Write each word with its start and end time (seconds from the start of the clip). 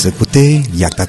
Vous 0.00 0.08
écoutez 0.08 0.62
Yakta 0.72 1.04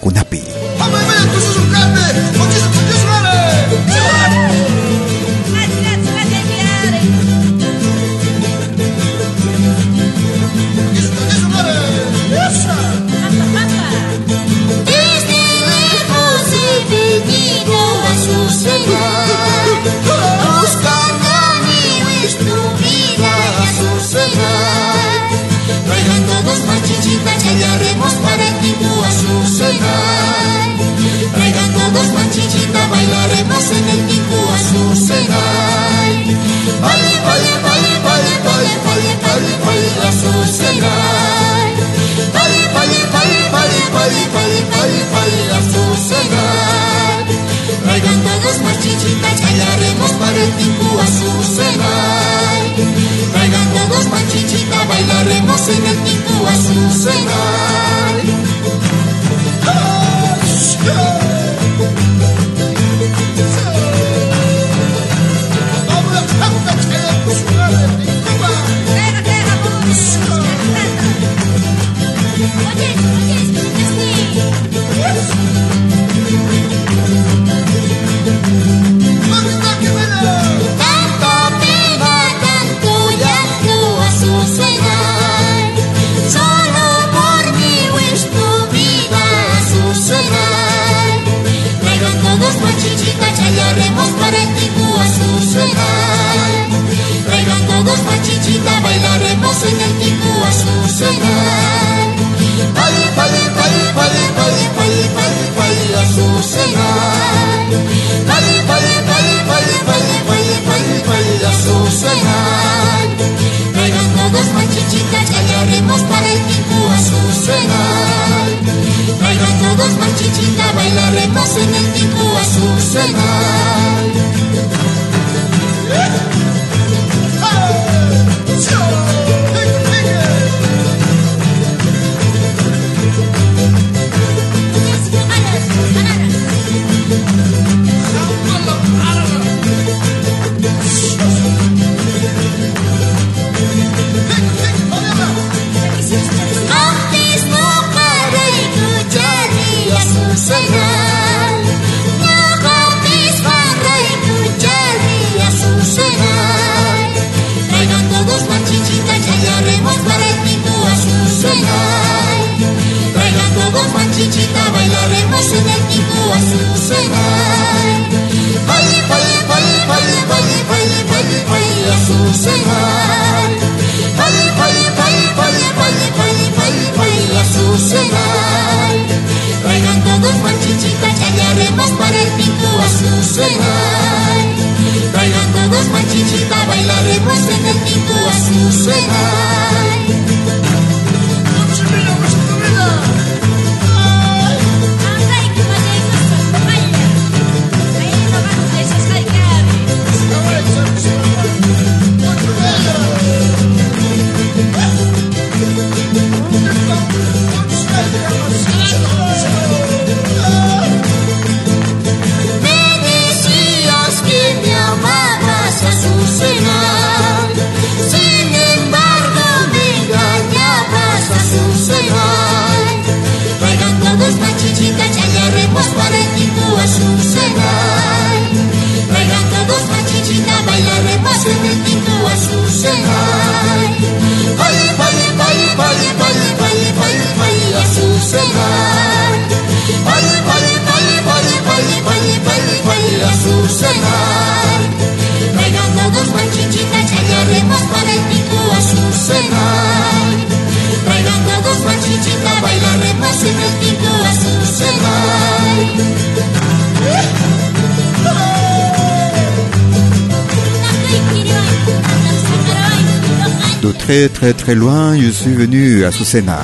De 263.81 263.91
très 263.91 264.29
très 264.29 264.53
très 264.53 264.75
loin, 264.75 265.17
je 265.17 265.29
suis 265.29 265.53
venu 265.53 266.05
à 266.05 266.11
Susena. 266.11 266.59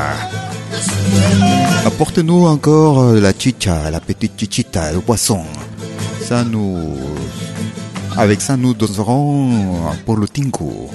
Apporte-nous 1.86 2.46
encore 2.46 3.02
euh, 3.02 3.19
la 3.19 3.31
chicha, 3.34 3.90
la 3.90 4.00
petite 4.00 4.40
chichita, 4.40 4.92
le 4.92 5.00
poisson. 5.00 5.42
Ça 6.22 6.44
nous... 6.44 6.96
Avec 8.18 8.42
ça, 8.42 8.58
nous 8.58 8.74
danserons 8.74 9.52
pour 10.06 10.18
le 10.18 10.28
tinko. 10.28 10.90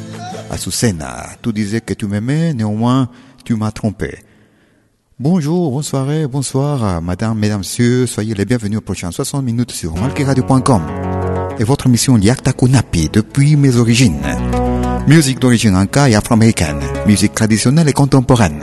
À 0.51 0.59
Susena, 0.59 1.31
tu 1.43 1.53
disais 1.53 1.81
que 1.81 1.95
tu 1.95 2.07
m'aimais, 2.07 2.53
néanmoins, 2.55 3.09
tu 3.45 3.57
m'as 3.57 3.73
trompé. 3.73 4.19
Bonjour, 5.19 5.71
bonsoir, 5.71 6.07
bonsoir, 6.29 7.01
madame, 7.03 7.39
mesdames, 7.39 7.59
messieurs, 7.59 8.07
soyez 8.07 8.35
les 8.35 8.45
bienvenus 8.45 8.79
aux 8.79 8.83
prochaines 8.83 9.13
60 9.13 9.45
minutes 9.45 9.71
sur 9.71 9.95
malkiradio.com 9.95 10.83
et 11.59 11.65
votre 11.65 11.89
mission 11.89 12.17
Liakta 12.17 12.53
Kunapi 12.53 13.09
depuis 13.13 13.57
mes 13.57 13.77
origines. 13.77 14.23
Musique 15.07 15.39
d'origine 15.39 15.77
anka 15.77 16.09
et 16.09 16.15
afro-américaine, 16.15 16.81
musique 17.07 17.35
traditionnelle 17.35 17.89
et 17.89 17.93
contemporaine. 17.93 18.63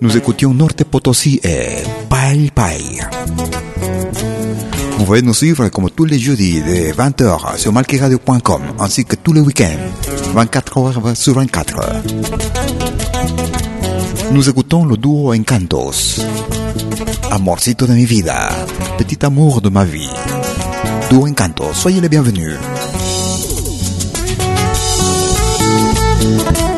Nous 0.00 0.16
écoutions 0.16 0.54
Norte 0.54 0.84
Potosí 0.84 1.40
et 1.42 1.82
Pai 2.08 2.50
Pai. 2.54 2.78
Vous 4.96 5.04
pouvez 5.04 5.22
nous 5.22 5.34
suivre 5.34 5.68
comme 5.68 5.90
tous 5.90 6.04
les 6.04 6.18
jeudis 6.18 6.60
de 6.62 6.92
20h 6.92 7.58
sur 7.58 7.72
malkiradio.com 7.72 8.62
ainsi 8.78 9.04
que 9.04 9.16
tous 9.16 9.32
les 9.32 9.40
week-ends, 9.40 10.32
24 10.34 10.78
heures 10.78 11.16
sur 11.16 11.34
24. 11.34 12.87
Nous 14.32 14.48
écoutons 14.48 14.84
le 14.84 14.96
duo 14.96 15.34
Encantos. 15.34 16.20
Amorcito 17.30 17.86
de 17.86 17.94
mi 17.94 18.06
vida, 18.06 18.48
petit 18.96 19.24
amour 19.24 19.60
de 19.60 19.70
ma 19.70 19.84
vie. 19.84 20.10
Duo 21.10 21.26
Encantos, 21.26 21.76
soyez 21.76 22.00
les 22.00 22.08
bienvenus. 22.08 22.56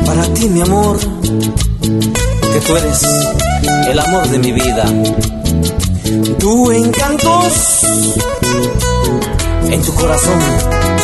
Para 0.05 0.23
ti, 0.33 0.47
mi 0.49 0.61
amor, 0.61 0.97
que 0.99 2.59
tú 2.65 2.75
eres 2.75 3.01
el 3.87 3.99
amor 3.99 4.27
de 4.29 4.39
mi 4.39 4.51
vida. 4.51 4.85
Tu 6.39 6.71
encantos 6.71 7.83
en 9.69 9.81
tu 9.81 9.93
corazón. 9.93 11.00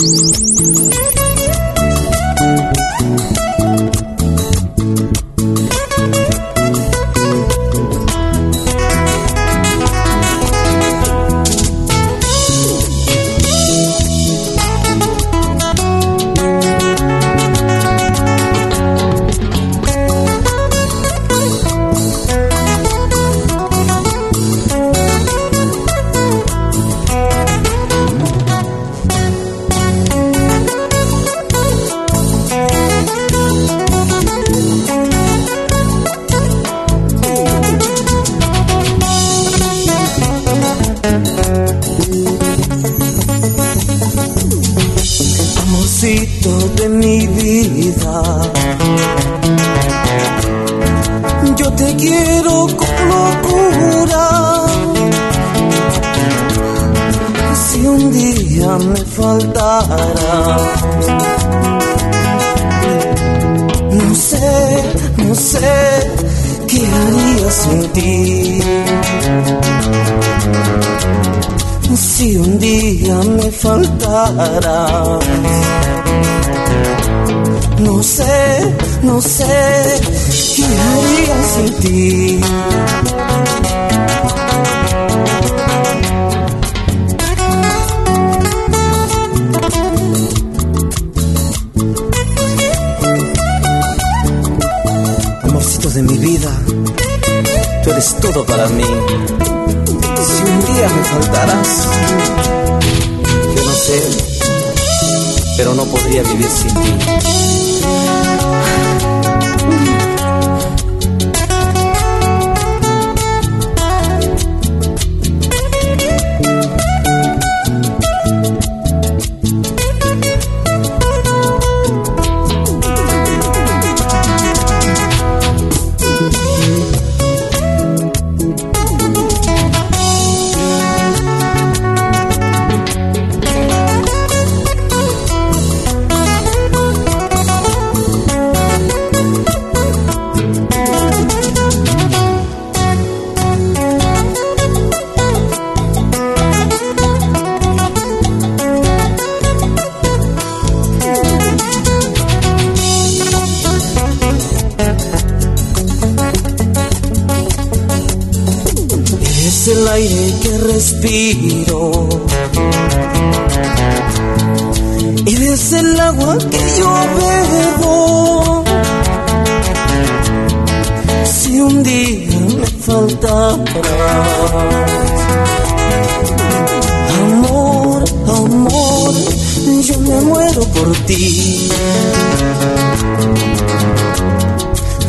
Amorcito 0.00 0.99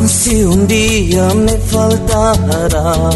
Si 0.08 0.42
un 0.42 0.66
día 0.66 1.28
me 1.34 1.56
faltaras, 1.58 3.14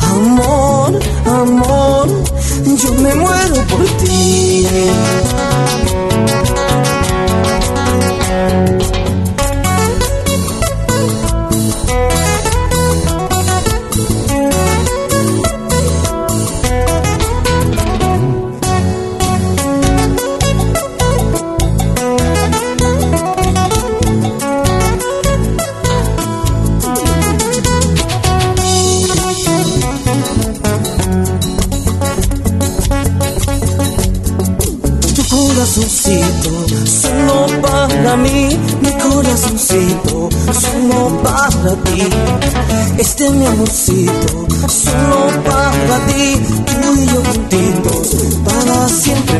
amor, 0.00 1.00
amor, 1.26 2.08
yo 2.64 2.94
me 3.02 3.14
muero 3.16 3.56
por 3.66 3.84
ti. 4.04 4.66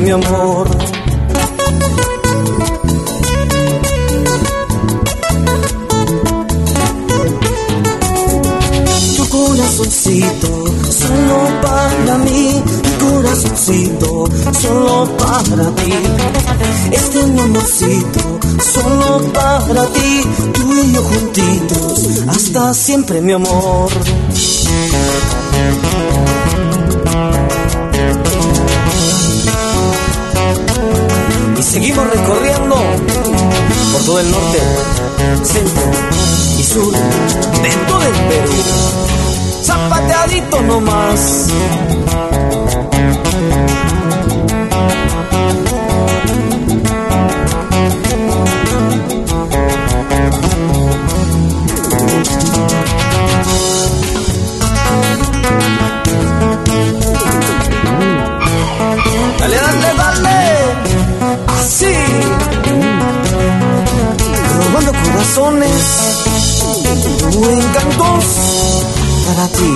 Mi 0.05 0.11
amor. 0.11 0.69
Tu 9.17 9.29
corazoncito, 9.29 10.65
solo 10.91 11.39
para 11.63 12.19
mí. 12.19 12.63
Mi 12.85 12.93
corazoncito, 13.07 14.29
solo 14.61 15.17
para 15.17 15.71
ti. 15.77 15.93
Este 16.93 17.23
amorcito, 17.23 18.21
solo 18.73 19.33
para 19.33 19.87
ti. 19.87 20.23
Tú 20.53 20.75
y 20.83 20.93
yo 20.93 21.03
juntitos, 21.03 22.25
hasta 22.29 22.75
siempre 22.75 23.23
mi 23.23 23.33
amor. 23.33 23.91
Seguimos 31.75 32.09
recorriendo 32.09 32.77
por 33.93 34.05
todo 34.05 34.21
el 34.21 34.31
norte, 34.31 34.59
centro 35.43 35.83
y 36.57 36.63
sur 36.63 36.93
de 36.93 37.71
todo 37.89 38.03
el 38.03 38.15
Perú. 38.29 38.53
Zapateadito 39.65 40.63
nomás. 40.63 41.49
Corazones. 65.35 66.25
Encantos 67.51 68.25
para 69.27 69.49
ti. 69.49 69.71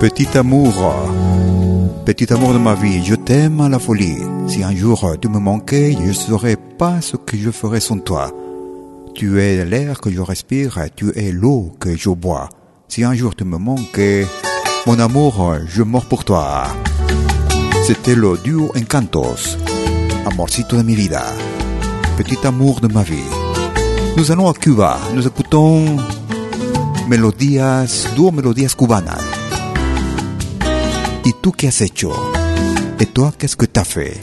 Petit 0.00 0.28
amour, 0.38 0.72
petit 2.06 2.32
amour 2.32 2.52
de 2.52 2.58
ma 2.58 2.74
vie, 2.74 3.04
je 3.04 3.16
t'aime 3.16 3.60
à 3.60 3.68
la 3.68 3.80
folie. 3.80 4.18
Si 4.46 4.62
un 4.62 4.72
jour 4.72 5.16
tu 5.20 5.28
me 5.28 5.40
manquais, 5.40 5.96
je 6.00 6.06
ne 6.06 6.12
saurais 6.12 6.56
pas 6.56 7.00
ce 7.00 7.16
que 7.16 7.36
je 7.36 7.50
ferais 7.50 7.80
sans 7.80 7.98
toi. 7.98 8.30
Tu 9.16 9.40
es 9.42 9.64
l'air 9.64 10.00
que 10.00 10.12
je 10.12 10.20
respire, 10.20 10.78
tu 10.94 11.10
es 11.16 11.32
l'eau 11.32 11.72
que 11.80 11.96
je 11.96 12.10
bois. 12.10 12.48
Si 12.86 13.02
un 13.02 13.14
jour 13.14 13.34
tu 13.34 13.42
me 13.42 13.58
manquais, 13.58 14.24
mon 14.86 15.00
amour, 15.00 15.56
je 15.66 15.82
mors 15.82 16.06
pour 16.06 16.24
toi. 16.24 16.62
C'était 17.84 18.14
le 18.14 18.38
duo 18.38 18.70
Encantos, 18.76 19.58
amorcito 20.30 20.76
de 20.76 20.82
mi 20.84 20.94
vida, 20.94 21.24
petit 22.16 22.38
amour 22.46 22.80
de 22.80 22.86
ma 22.86 23.02
vie. 23.02 23.28
Nous 24.16 24.30
allons 24.30 24.48
à 24.48 24.54
Cuba, 24.54 24.96
nous 25.16 25.26
écoutons 25.26 25.96
melodías, 27.08 28.06
duo 28.14 28.30
melodías 28.30 28.76
cubanas. 28.76 29.27
¿Y 31.28 31.34
tú 31.42 31.52
qué 31.52 31.68
has 31.68 31.82
hecho? 31.82 32.10
¿Y 32.98 33.04
tú 33.04 33.30
qu'est-ce 33.36 33.54
que 33.54 33.66
t'as 33.66 33.84
fait? 33.84 34.18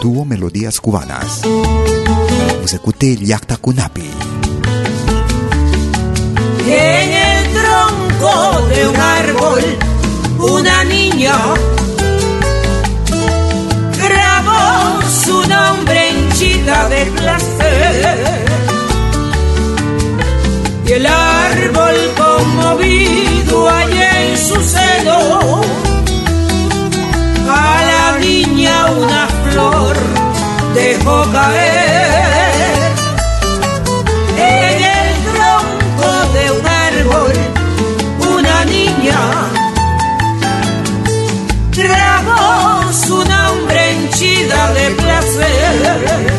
Tuvo 0.00 0.24
melodías 0.24 0.80
cubanas. 0.80 1.42
Vous 2.60 2.74
écoutez 2.74 3.16
Yakta 3.20 3.56
Kunapi. 3.56 4.10
En 6.66 7.08
el 7.28 7.44
tronco 7.54 8.66
de 8.66 8.88
un 8.88 8.96
árbol, 8.96 9.62
una 10.40 10.84
niña 10.86 11.36
grabó 14.02 15.02
su 15.24 15.48
nombre 15.48 16.08
en 16.08 16.32
chica 16.32 16.88
de 16.88 17.04
placer. 17.12 18.46
Y 20.84 20.92
el 20.94 21.06
árbol 21.06 21.96
conmovido 22.16 23.70
allá 23.70 24.15
en 24.36 24.44
su 24.44 24.62
seno, 24.62 25.60
a 27.48 27.82
la 27.90 28.18
niña 28.18 28.86
una 28.86 29.28
flor 29.44 29.96
dejó 30.74 31.24
caer. 31.32 32.92
En 34.36 34.78
el 34.98 35.10
tronco 35.32 36.08
de 36.34 36.44
un 36.58 36.66
árbol 36.66 37.32
una 38.36 38.64
niña 38.66 39.20
grabó 41.72 42.92
su 42.92 43.16
nombre 43.24 43.90
henchida 43.92 44.72
de 44.74 44.90
placer 44.90 46.35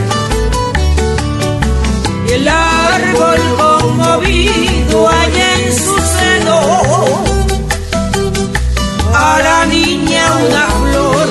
una 10.45 10.65
flor 10.81 11.27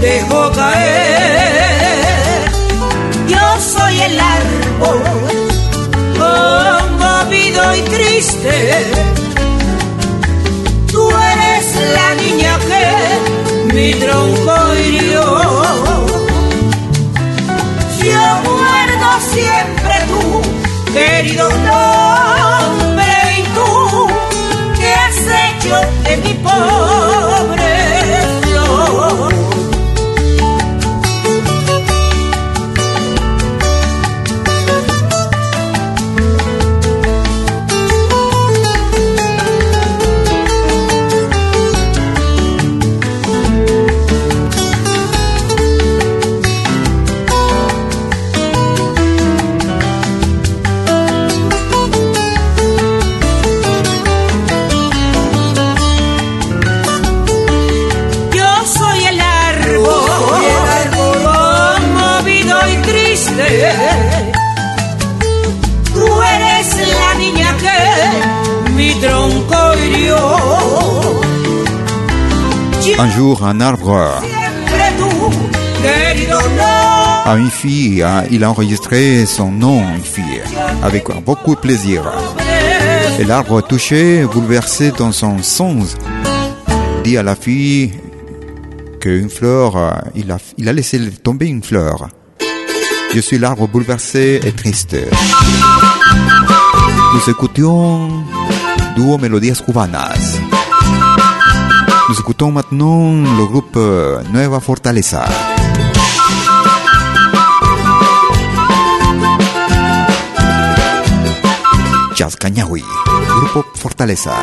dejó 0.00 0.50
caer 0.52 1.46
yo 3.28 3.60
soy 3.60 4.00
el 4.00 4.20
árbol 4.20 5.02
conmovido 6.18 7.76
y 7.76 7.80
triste. 7.82 8.52
Tú 10.92 11.10
eres 11.10 11.66
la 11.94 12.14
niña 12.22 12.58
que 12.70 13.74
mi 13.74 13.94
tronco 13.94 14.54
hirió. 14.74 15.24
Yo 18.04 18.26
guardo 18.48 19.08
siempre 19.34 19.94
tu 20.10 20.22
querido 20.92 21.48
nombre 21.50 23.12
y 23.38 23.42
tú 23.56 23.70
que 24.78 24.88
has 24.94 25.18
hecho 25.44 25.76
de 26.04 26.16
mi 26.18 26.34
pobre 26.34 27.35
Un 72.98 73.10
jour, 73.10 73.44
un 73.44 73.60
arbre 73.60 74.22
a 77.26 77.36
une 77.36 77.50
fille, 77.50 78.02
hein, 78.02 78.24
il 78.30 78.44
a 78.44 78.50
enregistré 78.50 79.26
son 79.26 79.50
nom, 79.50 79.82
une 79.94 80.02
fille, 80.02 80.42
avec 80.82 81.04
beaucoup 81.24 81.54
de 81.54 81.60
plaisir. 81.60 82.10
Et 83.18 83.24
l'arbre 83.24 83.60
touché, 83.60 84.24
bouleversé 84.24 84.92
dans 84.92 85.12
son 85.12 85.42
sens, 85.42 85.96
dit 87.04 87.18
à 87.18 87.22
la 87.22 87.34
fille 87.34 87.92
qu'une 89.00 89.28
fleur, 89.28 89.76
euh, 89.76 89.90
il 90.14 90.30
a, 90.30 90.72
laissé 90.72 91.00
tomber 91.22 91.46
une 91.46 91.62
fleur. 91.62 92.08
Je 93.14 93.20
suis 93.20 93.38
l'arbre 93.38 93.68
bouleversé 93.68 94.40
et 94.44 94.52
triste. 94.52 94.96
Nous 97.14 97.30
écoutions 97.30 98.08
duo 98.96 99.18
Melodías 99.18 99.62
Cubanas. 99.64 100.45
Nous 102.08 102.20
écoutons 102.20 102.52
maintenant 102.52 103.14
le 103.14 103.46
groupe 103.46 103.76
euh, 103.76 104.22
Nueva 104.32 104.60
Fortaleza. 104.60 105.24
Jazz 112.14 112.36
Cañahui, 112.36 112.84
Grupo 113.28 113.64
Fortaleza. 113.74 114.34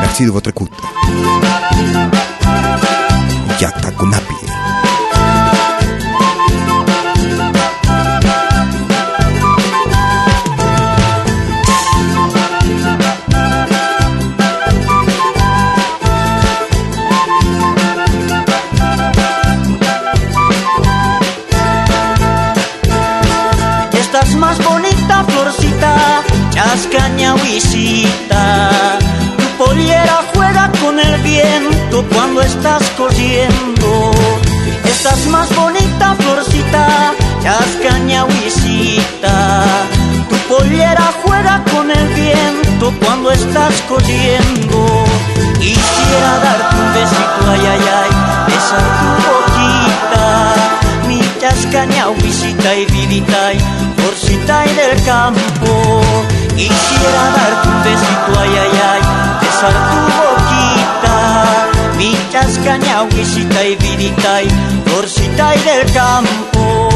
Merci 0.00 0.26
de 0.26 0.30
votre 0.30 0.50
écoute. 0.50 0.70
Yakta 3.60 3.90
chascañahuisita. 26.90 28.70
Tu 29.38 29.46
pollera 29.58 30.18
juega 30.34 30.70
con 30.80 30.98
el 30.98 31.20
viento 31.22 32.04
cuando 32.12 32.42
estás 32.42 32.82
corriendo. 32.96 34.10
Estás 34.84 35.26
más 35.26 35.54
bonita, 35.54 36.16
florcita, 36.16 37.14
chascañahuisita. 37.42 39.62
Tu 40.28 40.36
pollera 40.48 41.12
juega 41.22 41.62
con 41.72 41.88
el 41.90 42.08
viento 42.08 42.92
cuando 43.04 43.30
estás 43.30 43.74
corriendo. 43.88 45.04
Quisiera 45.58 46.38
darte 46.42 46.76
un 46.76 46.92
besito, 46.94 47.40
ay, 47.50 47.64
ay, 47.72 47.84
ay, 48.00 48.10
besar 48.46 48.86
tu 49.00 49.10
boquita. 49.26 50.24
Mi 51.06 51.20
chascañahuisita 51.40 52.70
y 52.74 52.84
vidita 52.86 53.40
florcita 54.30 54.64
y 54.66 54.74
del 54.74 55.02
campo. 55.04 56.00
Quisiera 56.56 57.30
darte 57.36 57.68
un 57.68 57.82
besito, 57.82 58.40
ay, 58.40 58.50
ay, 58.62 58.80
ay, 58.92 59.02
besar 59.40 59.72
tu 59.90 59.98
boquita. 60.16 61.16
Mi 61.96 62.16
chascañahuisita 62.30 63.64
y 63.64 63.76
vidita 63.76 64.42
y 64.42 64.48
florcita 64.84 65.54
y 65.56 65.60
del 65.60 65.92
campo. 65.92 66.89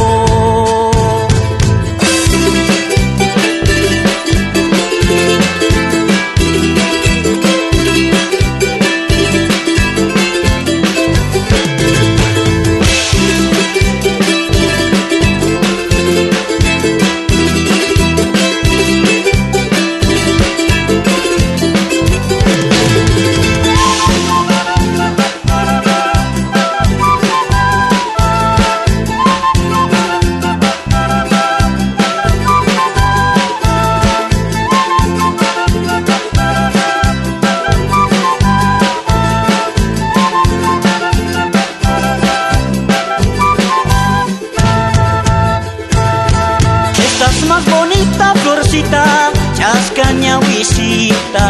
Chascañahuisita. 50.34 51.46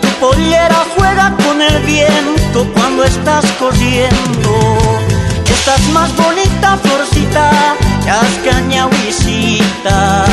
Tu 0.00 0.08
pollera 0.20 0.80
juega 0.96 1.26
con 1.36 1.60
el 1.60 1.82
viento 1.84 2.66
cuando 2.74 3.04
estás 3.04 3.44
corriendo. 3.58 4.78
Estás 5.46 5.80
más 5.92 6.10
bonita, 6.16 6.78
florcita, 6.78 7.50
chascañahuisita. 8.04 10.24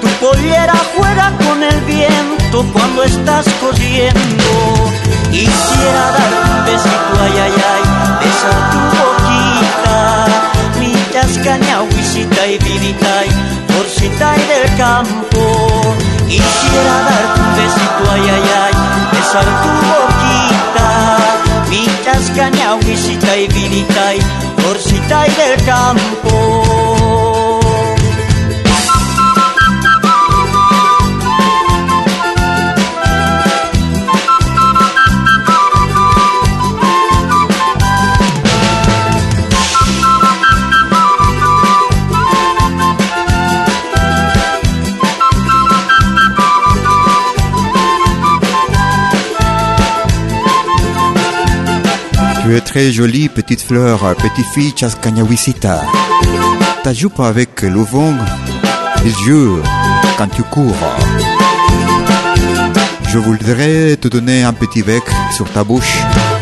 Tu 0.00 0.08
pollera 0.24 0.74
juega 0.96 1.32
con 1.38 1.62
el 1.62 1.80
viento 1.82 2.64
cuando 2.72 3.02
estás 3.04 3.46
corriendo. 3.60 4.90
Quisiera 5.30 6.10
darte 6.16 6.50
un 6.50 6.64
besito, 6.66 7.12
ay, 7.22 7.34
ay, 7.44 7.54
ay, 7.72 7.82
besar 8.20 8.60
tu 8.70 8.80
boquita. 8.98 9.96
Mi 10.78 10.92
chascañahuisita 11.12 12.42
y 12.46 12.48
vidita 12.58 13.12
y 13.26 13.28
florcita 13.72 14.28
y 14.36 14.38
del 14.46 14.66
campo. 14.76 15.42
Quisiera 16.28 16.96
darte 17.08 17.40
un 17.40 17.56
besito, 17.56 18.02
ay, 18.12 18.22
ay, 18.34 18.50
ay, 18.64 18.74
besar 19.12 19.44
tu 19.62 19.70
boquita. 19.88 20.88
Mi 21.70 21.86
chascañahuisita 22.04 23.36
y 23.36 23.46
vidita 23.48 24.14
y 24.14 24.20
florcita 24.56 25.26
y 25.26 25.30
del 25.30 25.64
campo. 25.64 27.01
Tu 52.52 52.58
es 52.58 52.60
très 52.60 52.92
jolie 52.92 53.30
petite 53.30 53.62
fleur, 53.62 54.14
petite 54.16 54.44
fille 54.44 54.74
Chascanyawisita. 54.76 55.80
Ta 56.84 56.92
jupe 56.92 57.18
avec 57.20 57.62
le 57.62 57.80
vent, 57.80 58.12
les 59.02 59.26
yeux 59.26 59.62
quand 60.18 60.28
tu 60.28 60.42
cours. 60.42 60.76
Je 63.08 63.16
voudrais 63.16 63.96
te 63.96 64.06
donner 64.08 64.42
un 64.42 64.52
petit 64.52 64.82
bec 64.82 65.02
sur 65.34 65.50
ta 65.50 65.64
bouche, 65.64 65.96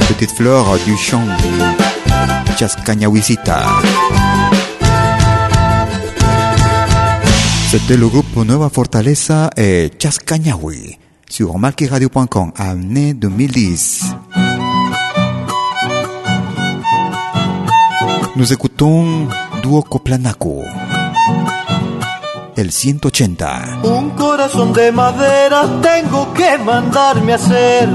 petite 0.08 0.32
fleur 0.32 0.76
du 0.84 0.96
champ 0.96 1.22
Chascanyawisita. 2.58 3.68
C'était 7.70 7.96
le 7.96 8.08
groupe 8.08 8.34
Nueva 8.34 8.68
Fortaleza 8.68 9.50
et 9.56 9.92
Chascanyawi 9.96 10.98
sur 11.28 11.56
malquiradio.com, 11.56 12.50
année 12.56 13.14
2010. 13.14 14.06
Nous 18.40 18.54
écoutons 18.54 19.28
Duo 19.62 19.82
Coplanaco. 19.82 20.64
El 22.56 22.72
180. 22.72 23.80
Un 23.82 24.08
corazón 24.16 24.72
de 24.72 24.90
madera 24.90 25.66
tengo 25.82 26.32
que 26.32 26.56
mandarme 26.56 27.32
a 27.32 27.36
hacer. 27.36 27.86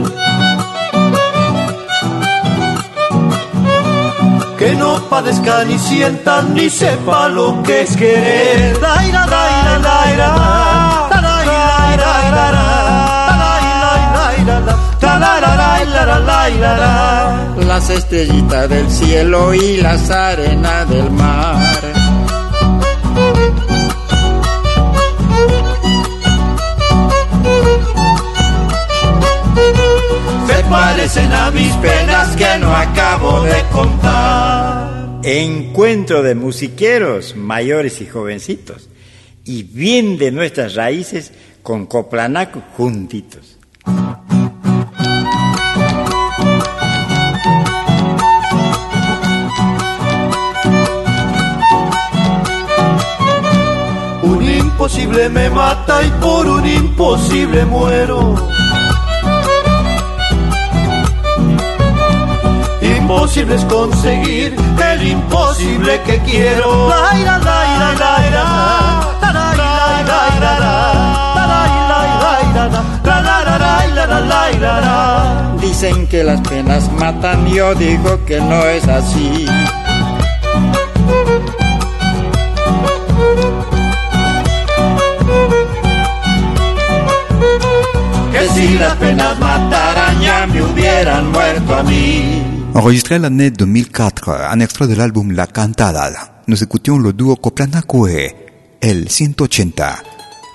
Que 4.59 4.75
no 4.75 5.09
padezca 5.09 5.65
ni 5.65 5.79
sienta 5.79 6.43
ni 6.43 6.69
sepa 6.69 7.27
lo 7.27 7.63
que 7.63 7.81
es 7.81 7.97
querer. 7.97 8.77
Las 17.75 17.89
estrellitas 17.89 18.69
del 18.69 18.89
cielo 18.89 19.53
y 19.53 19.75
las 19.81 20.09
arenas 20.09 20.89
del 20.89 21.11
mar. 21.11 21.61
Se 30.47 30.63
parece 30.63 30.69
parecen 30.69 31.33
a 31.33 31.51
mis 31.51 31.73
penas 31.73 32.37
que 32.37 32.59
no 32.61 32.73
acabo 32.73 33.43
de 33.43 33.61
contar. 33.73 35.19
Encuentro 35.23 36.23
de 36.23 36.33
musiqueros, 36.33 37.35
mayores 37.35 37.99
y 37.99 38.05
jovencitos, 38.05 38.87
y 39.43 39.63
bien 39.63 40.17
de 40.17 40.31
nuestras 40.31 40.75
raíces 40.75 41.33
con 41.61 41.87
Coplanaco 41.87 42.63
juntitos. 42.77 43.54
posible 54.85 55.29
me 55.29 55.49
mata 55.49 56.03
y 56.03 56.11
por 56.21 56.47
un 56.47 56.63
imposible 56.63 57.65
muero. 57.65 58.35
Imposible 62.83 63.55
es 63.55 63.65
conseguir 63.65 64.55
el 64.91 65.07
imposible 65.07 65.99
que 66.05 66.19
quiero. 66.19 66.93
Dicen 75.61 76.07
que 76.07 76.23
las 76.23 76.41
penas 76.41 76.91
matan, 76.91 77.47
yo 77.47 77.73
digo 77.73 78.23
que 78.25 78.39
no 78.39 78.63
es 78.65 78.87
así. 78.87 79.47
Si 88.55 88.77
las 88.77 88.95
penas 88.95 89.37
mataran 89.39 90.21
ya 90.21 90.47
me 90.47 90.61
hubieran 90.61 91.31
muerto 91.31 91.75
a 91.75 91.83
mí. 91.83 92.41
Enregistré 92.73 93.19
l'année 93.19 93.51
2004, 93.51 94.29
un 94.53 94.59
extrait 94.61 94.87
de 94.87 94.95
l'album 94.95 95.31
La 95.31 95.47
Cantada. 95.47 96.41
Nous 96.47 96.61
écoutions 96.63 96.97
le 96.97 97.13
duo 97.13 97.35
Coplanacoe, 97.35 98.33
el 98.81 99.09
180, 99.09 100.03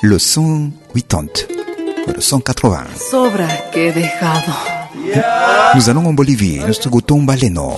le 0.03 0.19
180, 0.19 1.47
le 2.15 2.21
180. 2.21 2.85
Sobra 3.11 3.49
que 3.73 3.89
he 3.89 3.93
dejado. 3.93 4.53
Nous 5.75 5.89
allons 5.89 6.07
en 6.07 6.13
Bolivie, 6.13 6.61
nous 6.67 6.75
écoutons 6.75 7.23
Baleno. 7.23 7.77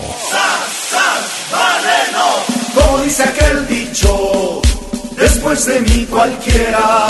Como 2.74 2.98
dice 3.04 3.22
aquel 3.22 3.66
dicho, 3.68 4.60
después 5.16 5.66
de 5.66 5.80
mí 5.80 6.06
cualquiera, 6.06 7.06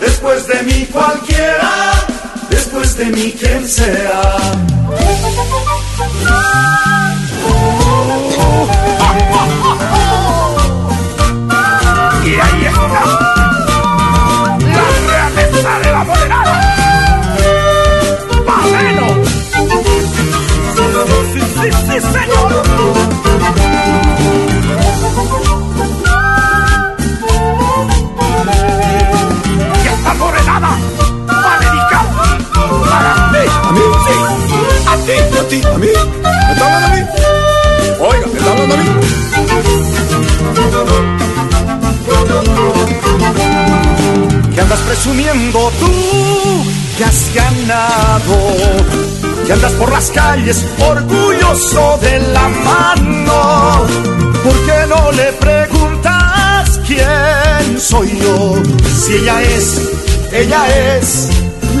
después 0.00 0.46
de 0.46 0.62
mí 0.62 0.86
cualquiera, 0.92 1.95
de 2.96 3.04
mí 3.06 3.32
quien 3.32 3.68
sea. 3.68 4.22
Y 9.48 9.52
¿A 35.64 35.78
mí? 35.78 35.86
¿Me 35.86 35.92
está 36.52 36.66
hablando 36.66 36.86
a 36.86 36.90
mí? 36.90 37.00
Oiga, 37.98 38.26
¿me 38.26 38.38
está 38.38 38.50
hablando 38.52 38.74
a 38.74 38.78
mí? 38.78 38.84
que 44.54 44.60
andas 44.60 44.80
presumiendo 44.80 45.72
tú 45.80 45.92
que 46.98 47.04
has 47.04 47.34
ganado, 47.34 48.36
que 49.46 49.52
andas 49.52 49.72
por 49.72 49.92
las 49.92 50.10
calles 50.10 50.64
orgulloso 50.78 51.98
de 52.02 52.20
la 52.20 52.48
mano. 52.48 53.86
¿Por 54.44 54.54
qué 54.66 54.86
no 54.88 55.12
le 55.12 55.32
preguntas 55.34 56.80
quién 56.86 57.78
soy 57.80 58.18
yo? 58.18 58.62
Si 58.98 59.14
ella 59.14 59.42
es, 59.42 59.80
ella 60.32 60.96
es 60.98 61.35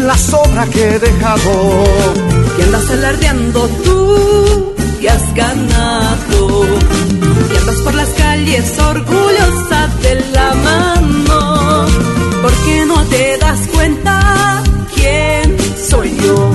la 0.06 0.16
sobra 0.16 0.64
que 0.66 0.82
he 0.88 0.98
dejado. 0.98 1.84
Que 2.56 2.62
andas 2.62 2.90
alardeando 2.90 3.68
tú, 3.84 4.74
que 5.00 5.10
has 5.10 5.34
ganado. 5.34 6.66
Que 7.50 7.58
andas 7.58 7.76
por 7.84 7.94
las 7.94 8.08
calles 8.10 8.78
orgullosa 8.78 9.88
de 10.02 10.14
la 10.32 10.54
mano. 10.54 11.86
¿Por 12.42 12.52
qué 12.64 12.86
no 12.86 13.02
te 13.06 13.36
das 13.38 13.60
cuenta 13.74 14.62
quién 14.94 15.56
soy 15.90 16.16
yo? 16.22 16.52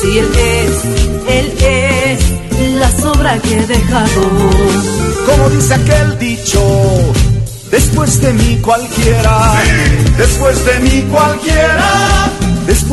Si 0.00 0.18
él 0.18 0.30
es, 0.34 0.72
él 1.38 1.52
es 1.60 2.36
la 2.80 2.90
sobra 2.92 3.38
que 3.38 3.58
he 3.58 3.66
dejado. 3.66 4.22
Como 5.26 5.50
dice 5.50 5.74
aquel 5.74 6.18
dicho, 6.18 6.60
después 7.70 8.20
de 8.20 8.32
mí 8.32 8.58
cualquiera, 8.62 9.54
después 10.16 10.64
de 10.64 10.80
mí 10.80 11.02
cualquiera, 11.10 12.15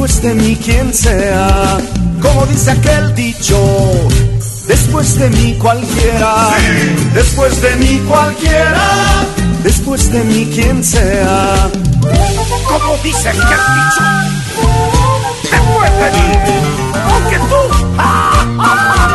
después 0.03 0.21
de 0.21 0.33
mí 0.33 0.57
quien 0.57 0.93
sea. 0.93 1.77
Como 2.21 2.45
dice 2.47 2.71
aquel 2.71 3.15
dicho, 3.15 3.57
después 4.67 5.17
de 5.17 5.29
mí 5.29 5.57
cualquiera, 5.61 6.49
después 7.13 7.61
de 7.61 7.75
mí 7.77 8.01
cualquiera, 8.09 9.25
después 9.63 10.11
de 10.11 10.23
mí 10.25 10.51
quien 10.53 10.83
sea. 10.83 11.69
Como 12.67 12.97
dice 13.01 13.31
que 13.31 13.53
has 13.55 13.67
dicho, 13.79 14.03
después 15.43 15.91
de 15.99 16.11
mí, 16.11 16.27
aunque 17.09 17.37
tú. 17.37 17.93
¿Y 17.99 19.12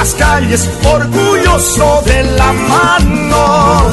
las 0.00 0.14
calles 0.14 0.66
orgulloso 0.82 2.02
de 2.06 2.22
la 2.38 2.52
mano. 2.52 3.84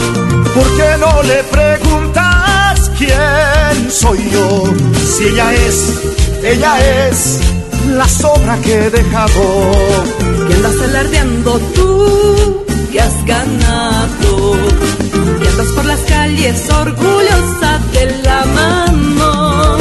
¿Por 0.55 0.67
qué 0.77 0.89
no 1.03 1.11
le 1.23 1.43
preguntas 1.55 2.91
quién 2.97 3.91
soy 3.91 4.19
yo? 4.31 4.63
Si 5.13 5.25
ella 5.25 5.53
es, 5.53 5.77
ella 6.43 6.73
es 7.09 7.39
la 7.89 8.07
sobra 8.07 8.55
que 8.63 8.73
he 8.85 8.89
dejado. 8.89 9.43
Que 10.47 10.53
andas 10.53 10.79
alardeando 10.81 11.59
tú, 11.75 12.65
que 12.89 13.01
has 13.01 13.25
ganado. 13.25 14.55
Que 15.41 15.47
andas 15.49 15.67
por 15.75 15.85
las 15.85 15.99
calles 16.13 16.69
orgullosa 16.69 17.71
de 17.91 18.05
la 18.23 18.45
mano. 18.59 19.77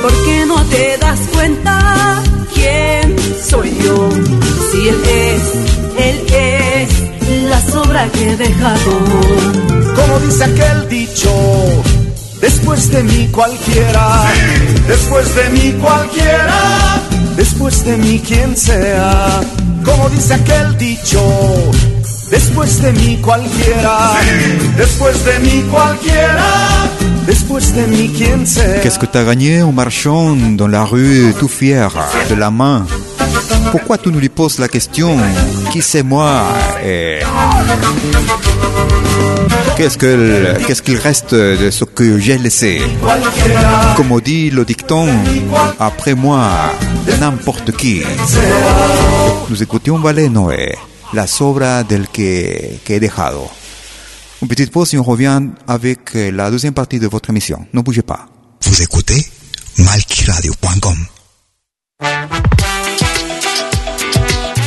¿Por 0.00 0.12
qué 0.24 0.46
no 0.46 0.58
te 0.74 0.96
das 0.96 1.20
cuenta 1.34 2.22
quién 2.54 3.14
soy 3.50 3.76
yo? 3.84 4.45
Si 4.76 4.88
él 4.88 5.02
es, 5.04 5.42
él 6.06 6.18
es 6.34 7.42
la 7.48 7.60
sobra 7.62 8.06
que 8.12 8.30
he 8.30 8.36
dejado. 8.36 8.92
Como 9.96 10.18
dice 10.20 10.44
aquel 10.44 10.88
dicho, 10.90 11.30
después 12.42 12.90
de 12.90 13.02
mí 13.04 13.26
cualquiera, 13.32 14.24
después 14.86 15.34
de 15.34 15.48
mí 15.48 15.72
cualquiera, 15.80 17.00
después 17.36 17.84
de 17.86 17.96
mí 17.96 18.20
quien 18.20 18.54
sea. 18.54 19.40
Como 19.82 20.10
dice 20.10 20.34
aquel 20.34 20.76
dicho, 20.76 21.22
después 22.30 22.82
de 22.82 22.92
mí 22.92 23.16
cualquiera, 23.22 24.12
después 24.76 25.24
de 25.24 25.38
mí 25.38 25.64
cualquiera, 25.70 26.90
después 27.26 27.74
de 27.74 27.86
mí 27.86 28.12
quien 28.14 28.46
sea. 28.46 28.82
Qu'est-ce 28.82 28.98
que 28.98 29.06
t'as 29.06 29.24
gagné 29.24 29.60
en 29.60 29.72
marchant 29.72 30.36
dans 30.58 30.68
la 30.68 30.84
rue 30.84 31.32
tout 31.40 31.48
fier 31.48 31.88
de 32.28 32.36
la 32.36 32.50
main 32.50 32.84
Pourquoi 33.70 33.98
tu 33.98 34.10
nous 34.10 34.18
lui 34.18 34.28
poses 34.28 34.58
la 34.58 34.68
question 34.68 35.16
Qui 35.72 35.82
c'est 35.82 36.02
moi 36.02 36.42
Et 36.84 37.20
Qu'est-ce 39.76 39.98
que 39.98 40.56
qu'est-ce 40.66 40.80
qu'il 40.80 40.96
reste 40.96 41.34
de 41.34 41.70
ce 41.70 41.84
que 41.84 42.18
j'ai 42.18 42.38
laissé 42.38 42.80
Comme 43.96 44.20
dit 44.22 44.48
le 44.50 44.64
dicton, 44.64 45.06
après 45.78 46.14
moi, 46.14 46.72
n'importe 47.20 47.72
qui. 47.76 48.02
Nous 49.50 49.62
écoutions 49.62 49.98
Noé, 49.98 50.74
la 51.12 51.26
sobra 51.26 51.84
del 51.84 52.08
que, 52.08 52.78
que 52.84 52.94
he 52.94 53.00
dejado. 53.00 53.50
Une 54.40 54.48
petite 54.48 54.70
pause 54.70 54.94
et 54.94 54.98
on 54.98 55.02
revient 55.02 55.42
avec 55.68 56.14
la 56.14 56.50
deuxième 56.50 56.74
partie 56.74 56.98
de 56.98 57.06
votre 57.06 57.28
émission. 57.28 57.66
Ne 57.74 57.82
bougez 57.82 58.02
pas. 58.02 58.26
Vous 58.62 58.82
écoutez 58.82 59.26
malquiradio.com. 59.78 60.96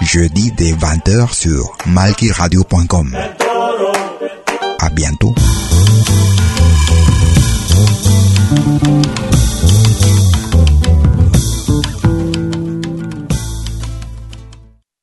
Jeudi 0.00 0.52
dès 0.52 0.72
20h 0.72 1.32
sur 1.32 1.76
malkiradio.com. 1.86 3.16
À 4.80 4.90
bientôt. 4.90 5.34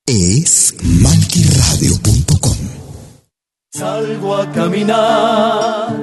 Es 0.08 0.73
malkiradio.com. 0.84 2.58
Salgo 3.73 4.36
a 4.36 4.51
caminar 4.51 5.95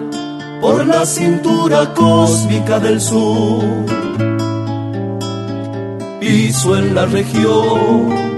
por 0.61 0.87
la 0.87 1.05
cintura 1.05 1.95
cósmica 1.95 2.81
del 2.81 3.01
sur. 3.01 3.63
Piso 6.21 6.77
en 6.77 6.95
la 6.95 7.07
región 7.07 8.38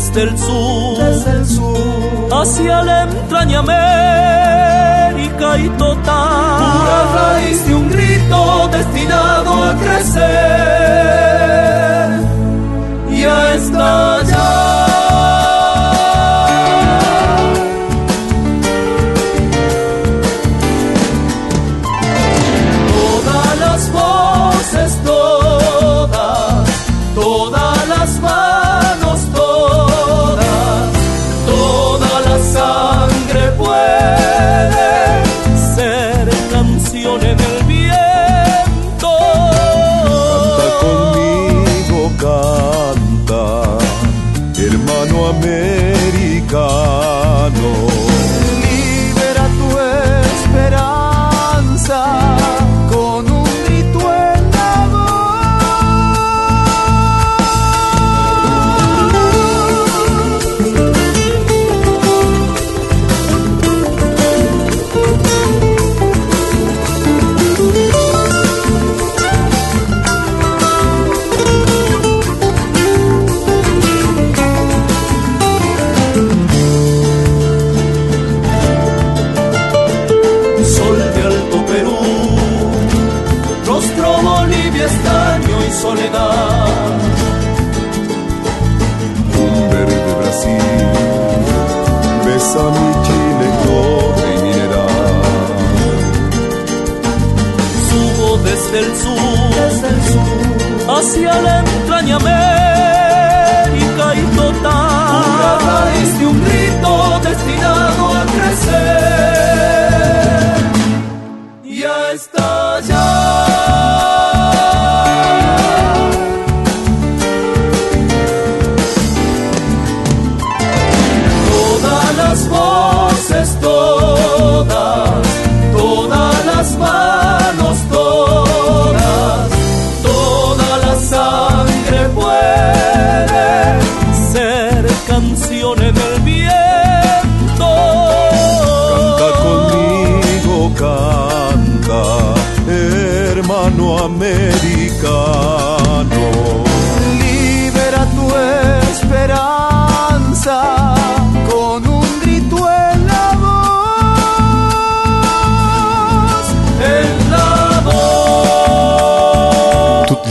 Subo 0.00 0.96
desde 0.98 1.30
el 1.30 1.46
sur, 1.46 2.28
hacia 2.32 2.82
la 2.82 3.04
entraña 3.04 3.60
América 3.60 5.56
y 5.56 5.68
total. 5.78 6.02
Pura 6.04 7.02
raíz 7.14 7.64
de 7.64 7.74
un 7.76 7.88
grito 7.88 8.68
destinado 8.72 9.62
a 9.62 9.74
crecer 9.76 10.83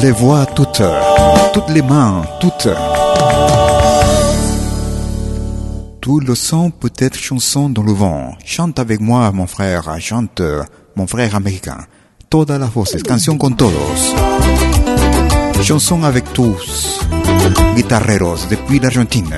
les 0.03 0.11
voix, 0.11 0.45
toutes, 0.45 0.83
toutes 1.53 1.69
les 1.69 1.81
mains, 1.81 2.23
toutes. 2.41 2.67
Tout 6.01 6.19
le 6.19 6.35
sang 6.35 6.71
peut 6.71 6.91
être 6.97 7.17
chanson 7.17 7.69
dans 7.69 7.83
le 7.83 7.93
vent. 7.93 8.35
Chante 8.43 8.79
avec 8.79 8.99
moi, 8.99 9.31
mon 9.31 9.47
frère, 9.47 9.95
chante, 10.01 10.41
mon 10.97 11.07
frère 11.07 11.35
américain. 11.35 11.77
Todas 12.29 12.57
las 12.57 12.69
voces, 12.69 13.01
canción 13.01 13.37
con 13.37 13.51
todos. 13.51 14.13
Chanson 15.61 16.03
avec 16.03 16.33
tous. 16.33 16.99
Guitarreros 17.77 18.49
depuis 18.49 18.79
l'Argentine. 18.79 19.33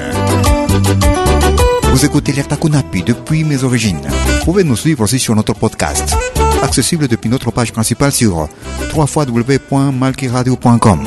Vous 1.92 2.06
écoutez 2.06 2.34
l'Erta 2.34 2.58
Kunapi 2.58 3.04
depuis 3.04 3.44
mes 3.44 3.64
origines. 3.64 4.02
Vous 4.40 4.46
pouvez 4.46 4.64
nous 4.64 4.76
suivre 4.76 5.04
aussi 5.04 5.20
sur 5.20 5.36
notre 5.36 5.54
podcast, 5.54 6.18
accessible 6.64 7.08
depuis 7.08 7.30
notre 7.30 7.52
page 7.52 7.72
principale 7.72 8.12
sur 8.12 8.48
www.malkiradio.com. 8.94 11.04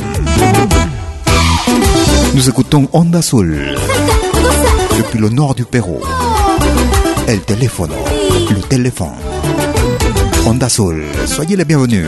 Nous 2.35 2.49
écoutons 2.49 2.89
Onda 2.93 3.19
Azul 3.19 3.75
depuis 4.99 5.19
le 5.19 5.29
nord 5.29 5.55
du 5.55 5.65
Pérou. 5.65 6.01
El 7.27 7.41
teléfono, 7.41 7.95
le 8.51 8.61
téléphone. 8.63 9.09
Onda 10.47 10.67
Azul, 10.67 11.03
soyez 11.27 11.57
les 11.57 11.65
bienvenus. 11.65 12.07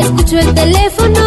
Escucho 0.00 0.38
el 0.38 0.54
teléfono, 0.54 1.20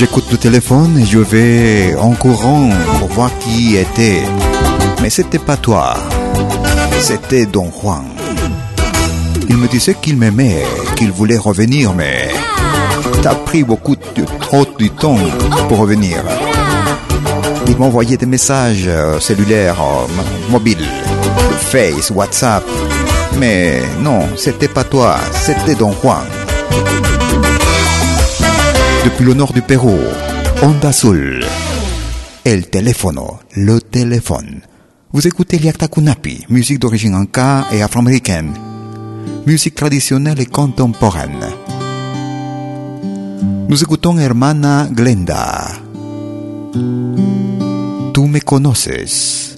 J'écoute 0.00 0.30
le 0.30 0.38
téléphone 0.38 0.96
et 0.98 1.04
je 1.04 1.18
vais 1.18 1.94
en 1.94 2.12
courant 2.12 2.70
pour 2.98 3.08
voir 3.08 3.30
qui 3.38 3.76
était. 3.76 4.22
Mais 5.02 5.10
c'était 5.10 5.38
pas 5.38 5.58
toi. 5.58 5.94
C'était 7.00 7.44
Don 7.44 7.70
Juan. 7.70 8.06
Il 9.50 9.58
me 9.58 9.68
disait 9.68 9.92
qu'il 9.92 10.16
m'aimait, 10.16 10.64
qu'il 10.96 11.12
voulait 11.12 11.36
revenir, 11.36 11.92
mais 11.92 12.30
t'as 13.20 13.34
pris 13.34 13.62
beaucoup 13.62 13.94
de, 13.94 14.24
trop 14.40 14.64
de 14.64 14.88
temps 14.88 15.18
pour 15.68 15.76
revenir. 15.76 16.24
Il 17.66 17.76
m'envoyait 17.76 18.16
des 18.16 18.24
messages 18.24 18.84
euh, 18.86 19.20
cellulaires, 19.20 19.82
euh, 19.82 20.50
mobiles, 20.50 20.88
Face, 21.58 22.08
WhatsApp. 22.10 22.64
Mais 23.38 23.82
non, 24.00 24.20
c'était 24.36 24.68
pas 24.68 24.84
toi, 24.84 25.18
c'était 25.34 25.74
Don 25.74 25.92
Juan. 26.02 26.24
Depuis 29.04 29.24
le 29.24 29.32
nord 29.32 29.52
du 29.54 29.62
Pérou, 29.62 29.96
Onda 30.62 30.88
Azul. 30.88 31.42
El 32.44 32.68
teléfono, 32.68 33.38
le 33.56 33.80
téléphone. 33.80 34.60
Vous 35.12 35.26
écoutez 35.26 35.58
Liakta 35.58 35.88
Kunapi, 35.88 36.44
musique 36.50 36.78
d'origine 36.78 37.14
anka 37.14 37.66
et 37.72 37.82
afro-américaine. 37.82 38.52
Musique 39.46 39.74
traditionnelle 39.74 40.40
et 40.40 40.46
contemporaine. 40.46 41.46
Nous 43.68 43.82
écoutons 43.82 44.18
Hermana 44.18 44.86
Glenda. 44.92 45.68
Tú 48.12 48.26
me 48.26 48.40
conoces. 48.40 49.56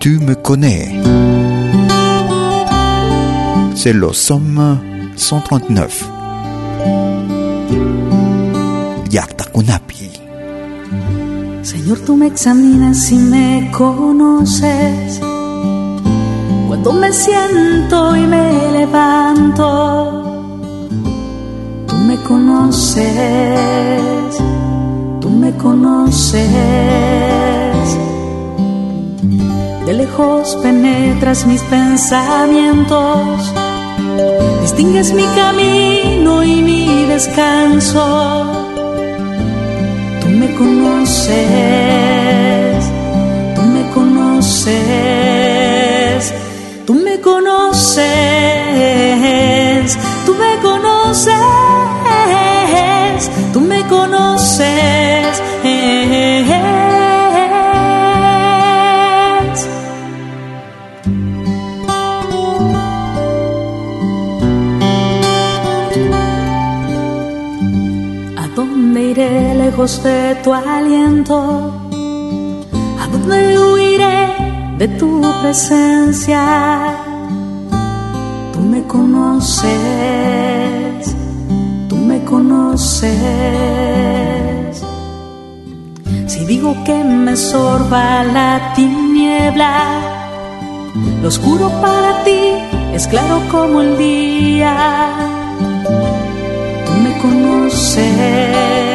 Tu 0.00 0.18
me 0.18 0.34
connais. 0.34 0.90
C'est 3.76 3.92
le 3.92 4.12
somme 4.12 4.80
139. 5.16 6.15
Señor, 11.62 12.00
tú 12.00 12.16
me 12.16 12.26
examinas 12.26 13.10
y 13.10 13.16
me 13.16 13.70
conoces. 13.72 15.20
Cuando 16.68 16.92
me 16.92 17.10
siento 17.12 18.14
y 18.14 18.26
me 18.26 18.72
levanto, 18.72 20.22
tú 21.86 21.96
me 21.96 22.16
conoces, 22.18 23.06
tú 25.20 25.30
me 25.30 25.56
conoces. 25.56 26.44
De 29.86 29.92
lejos 29.94 30.56
penetras 30.62 31.46
mis 31.46 31.62
pensamientos, 31.62 33.54
distingues 34.60 35.14
mi 35.14 35.24
camino 35.24 36.42
y 36.42 36.60
mi 36.60 37.06
descanso. 37.06 38.65
Me 40.46 40.54
conoces, 40.54 41.34
tú 43.56 43.62
me 43.62 43.82
conoces, 43.92 44.76
tú 46.86 46.94
me 46.94 47.20
conoces, 47.20 48.06
tú 50.24 50.34
me 50.34 50.56
conoces, 50.62 51.34
de 69.86 70.34
tu 70.42 70.52
aliento? 70.52 71.72
¿A 73.00 73.06
dónde 73.06 73.56
huiré 73.56 74.34
de 74.78 74.88
tu 74.88 75.22
presencia? 75.40 76.42
Tú 78.52 78.58
me 78.58 78.82
conoces, 78.82 79.70
tú 81.88 81.94
me 81.94 82.24
conoces. 82.24 83.12
Si 86.26 86.44
digo 86.46 86.74
que 86.84 87.04
me 87.04 87.36
sorba 87.36 88.24
la 88.24 88.72
tiniebla, 88.74 89.84
lo 91.22 91.28
oscuro 91.28 91.70
para 91.80 92.24
ti 92.24 92.40
es 92.92 93.06
claro 93.06 93.40
como 93.52 93.82
el 93.82 93.96
día 93.96 94.74
tú 96.84 96.92
me 97.04 97.16
conoces, 97.18 98.85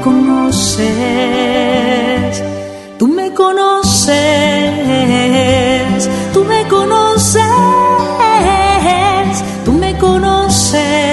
conoces, 0.00 0.86
tú 2.98 3.06
me 3.08 3.32
conoces, 3.34 4.10
tú 6.32 6.44
me 6.44 6.66
conoces, 6.68 7.42
tú 9.64 9.72
me 9.72 9.96
conoces. 9.98 11.10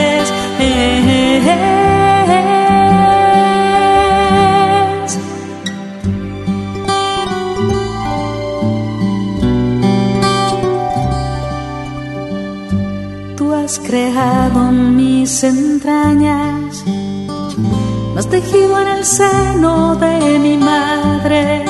Tú 13.36 13.54
has 13.54 13.80
creado 13.80 14.72
mis 14.72 15.44
entrañas, 15.44 16.57
has 18.28 18.30
tejido 18.30 18.82
en 18.82 18.88
el 18.88 19.06
seno 19.06 19.96
de 19.96 20.40
mi 20.40 20.58
madre. 20.58 21.66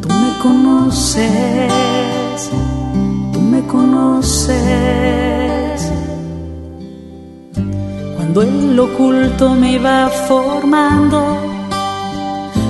Tú 0.00 0.08
me 0.08 0.38
conoces, 0.42 1.72
tú 3.32 3.40
me 3.40 3.66
conoces. 3.66 4.56
Cuando 8.16 8.42
el 8.42 8.78
oculto 8.78 9.54
me 9.54 9.72
iba 9.72 10.08
formando, 10.28 11.36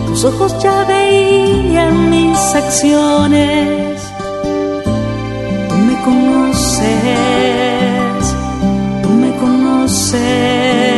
tus 0.06 0.24
ojos 0.24 0.56
ya 0.62 0.84
veían 0.84 2.10
mis 2.10 2.38
acciones. 2.54 4.00
Tú 5.68 5.76
me 5.76 6.00
conoces, 6.02 6.84
tú 9.02 9.08
me 9.10 9.36
conoces, 9.36 10.89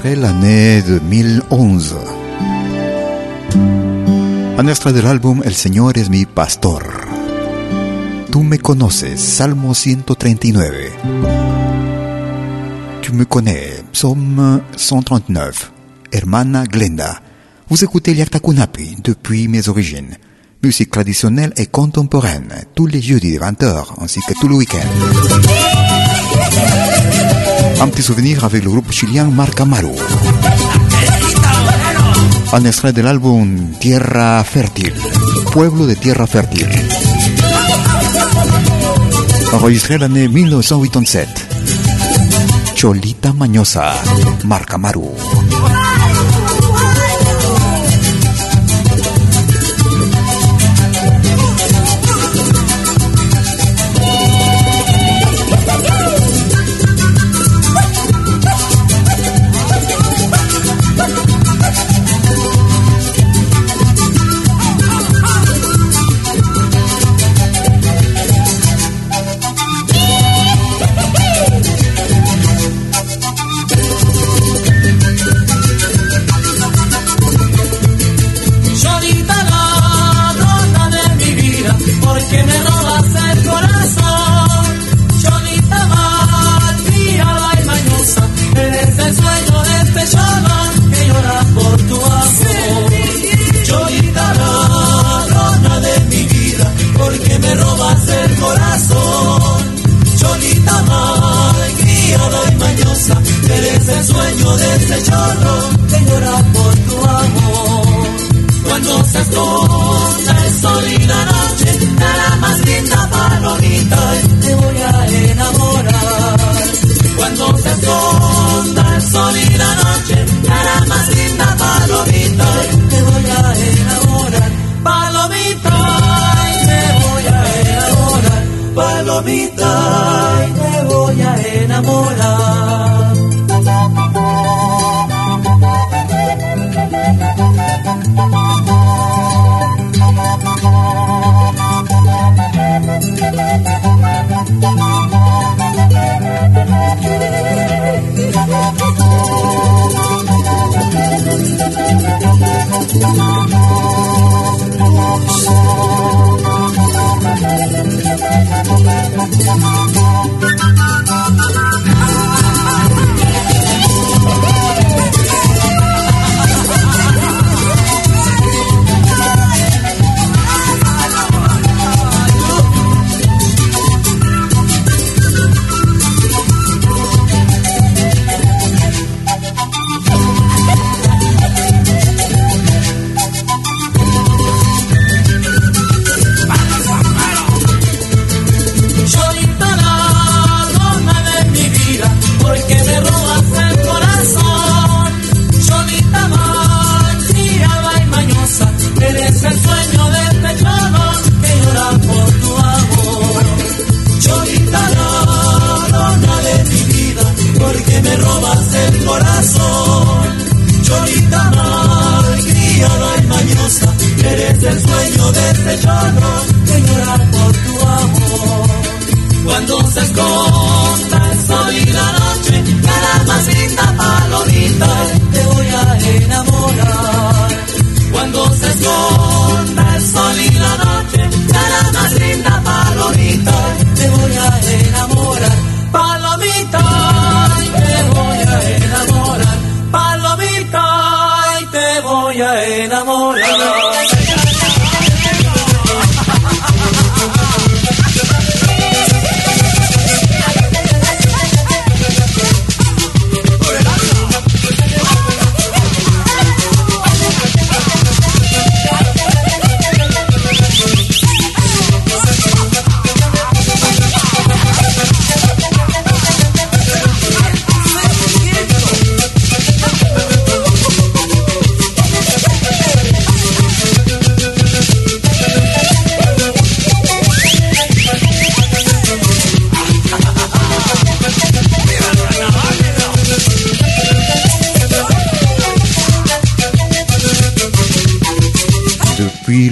enregistré 0.00 0.16
l'année 0.16 0.82
de 0.82 0.98
2011. 0.98 1.96
Un 4.58 4.68
extra 4.68 4.92
del 4.92 5.06
álbum 5.06 5.42
El 5.44 5.54
Señor 5.54 5.98
es 5.98 6.10
mi 6.10 6.26
pastor. 6.26 6.82
Tú 8.30 8.42
me 8.42 8.58
conoces, 8.58 9.20
Salmo 9.20 9.74
139. 9.74 10.92
Tu 13.02 13.12
me 13.12 13.26
connais, 13.26 13.82
Psaume 13.92 14.62
139. 14.76 15.72
Hermana 16.12 16.64
Glenda. 16.64 17.22
Vous 17.68 17.82
écoutez 17.84 18.14
Liakta 18.14 18.40
Kunapi 18.40 18.96
depuis 19.02 19.48
mes 19.48 19.68
origines. 19.68 20.16
Musique 20.62 20.90
traditionnelle 20.90 21.52
et 21.56 21.66
contemporaine, 21.66 22.52
tous 22.74 22.86
les 22.86 23.00
jeudis 23.00 23.34
de 23.34 23.38
20h, 23.38 24.02
ainsi 24.02 24.20
que 24.28 24.34
tout 24.34 24.48
le 24.48 24.56
week-end. 24.56 24.78
Petit 27.90 28.02
souvenir 28.02 28.44
avec 28.44 28.62
le 28.64 28.70
groupe 28.70 28.92
chilien 28.92 29.24
Marca 29.24 29.64
Maru. 29.64 29.90
Un 32.52 32.64
extrait 32.64 32.92
de 32.92 33.02
l'album 33.02 33.72
Tierra 33.80 34.44
Fértil, 34.44 34.94
Pueblo 35.50 35.86
de 35.86 35.94
Tierra 35.94 36.26
Fértil. 36.26 36.68
Enregistré 39.52 39.98
l'année 39.98 40.28
1987. 40.28 41.28
Cholita 42.76 43.32
Mañosa, 43.32 43.92
Marca 44.44 44.78
Maru. 44.78 45.10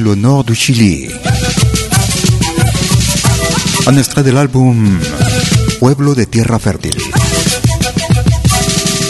Depuis 0.09 0.21
le 0.21 0.29
nord 0.29 0.45
du 0.45 0.55
Chili. 0.55 1.09
Un 3.87 3.97
extrait 3.99 4.23
de 4.23 4.31
l'album 4.31 4.99
Pueblo 5.81 6.15
de 6.15 6.25
Tierra 6.25 6.59
Fértil. 6.59 6.97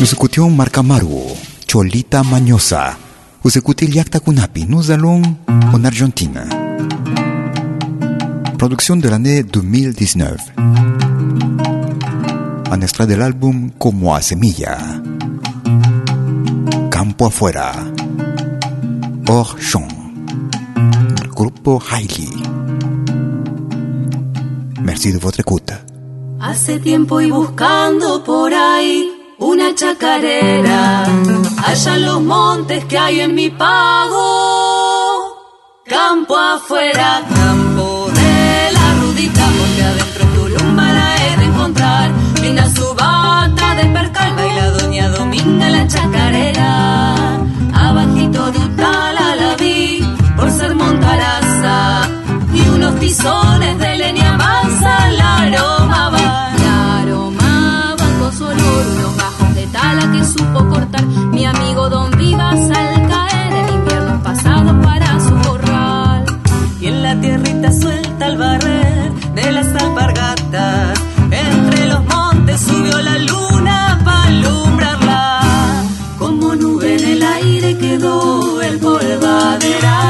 Nous 0.01 0.13
écoutions 0.13 0.51
Marcamaru, 0.51 1.37
Cholita 1.69 2.25
Mañosa. 2.25 2.97
Vous 3.45 3.57
écoutez 3.57 3.87
Liakta 3.87 4.19
Kunapi. 4.19 4.67
Nous 4.69 4.91
allons 4.91 5.23
en 5.49 5.85
Argentine. 5.85 6.41
Production 8.59 8.97
de 8.97 9.09
l'année 9.09 9.45
2019. 9.45 10.37
Un 12.73 12.81
extrait 12.81 13.07
de 13.07 13.15
l'album 13.15 13.71
Como 13.79 14.15
a 14.15 14.21
Semilla. 14.21 14.79
Campo 16.91 17.27
afuera. 17.27 17.73
Hors. 19.29 19.57
El 21.39 21.45
grupo 21.45 21.81
Hailey. 21.89 22.33
Merci 24.81 25.13
de 25.13 25.19
votre 25.19 25.43
écoute. 25.43 25.73
Hace 26.41 26.81
tiempo 26.81 27.21
y 27.21 27.31
buscando 27.31 28.25
por 28.25 28.53
ahí 28.53 29.09
una 29.39 29.73
chacarera, 29.73 31.05
allá 31.65 31.95
en 31.95 32.07
los 32.07 32.21
montes 32.23 32.85
que 32.87 32.99
hay 32.99 33.21
en 33.21 33.37
mi 33.37 33.51
pago, 33.51 34.17
campo 35.85 36.37
afuera, 36.37 37.23
campo 37.33 37.68
tizones 53.09 53.79
de 53.79 53.97
leña 53.97 54.37
mansa 54.37 55.09
la 55.19 55.37
aromaba, 55.45 56.53
la 56.65 56.99
aromaba 57.01 58.07
con 58.21 58.31
su 58.37 58.45
olor, 58.45 58.85
unos 58.97 59.17
bajos 59.17 59.55
de 59.55 59.67
tala 59.69 60.13
que 60.13 60.23
supo 60.25 60.69
cortar 60.69 61.05
mi 61.33 61.47
amigo 61.47 61.89
Don 61.89 62.11
Vivas 62.19 62.61
al 62.81 63.09
caer 63.13 63.53
en 63.61 63.75
inviernos 63.77 64.21
pasados 64.23 64.77
para 64.85 65.09
su 65.21 65.35
corral. 65.49 66.25
y 66.83 66.87
en 66.89 67.03
la 67.03 67.19
tierrita 67.19 67.73
suelta 67.73 68.27
al 68.27 68.37
barrer 68.37 69.11
de 69.35 69.53
las 69.53 69.69
alpargatas. 69.83 71.01
Entre 71.31 71.87
los 71.87 72.05
montes 72.05 72.61
subió 72.61 73.01
la 73.01 73.17
luna 73.31 74.03
para 74.05 74.25
alumbrarla. 74.25 75.41
Como 76.19 76.55
nube 76.57 76.97
en 76.99 77.05
el 77.15 77.23
aire 77.23 77.79
quedó 77.79 78.61
el 78.61 78.79
polvaderal, 78.79 80.08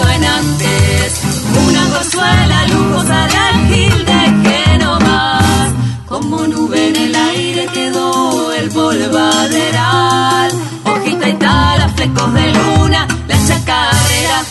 sido 0.00 0.10
en 0.10 0.24
antes. 0.24 1.20
Una 1.68 1.86
gorzuela 1.88 2.66
lujosa 2.68 3.26
de 3.26 3.36
algil 3.36 3.98
de 4.04 4.48
que 4.48 4.78
no 4.84 5.00
más. 5.00 5.70
Como 6.06 6.46
nube 6.46 6.88
en 6.88 6.96
el 6.96 7.14
aire 7.14 7.66
quedó 7.72 8.52
el 8.52 8.68
polvaderal. 8.70 10.50
Hojita 10.84 11.28
y 11.28 11.34
tal, 11.34 11.80
a 11.82 11.88
flecos 11.88 12.34
de 12.34 12.52
luna, 12.52 13.06
la 13.28 13.36
chacarera. 13.46 14.44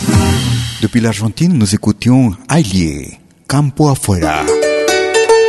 Depuis 0.82 1.02
l'Argentine, 1.02 1.58
nous 1.58 1.74
écoutions 1.76 2.36
Ailier, 2.50 3.20
Campo 3.47 3.89
Afuera. 3.89 4.43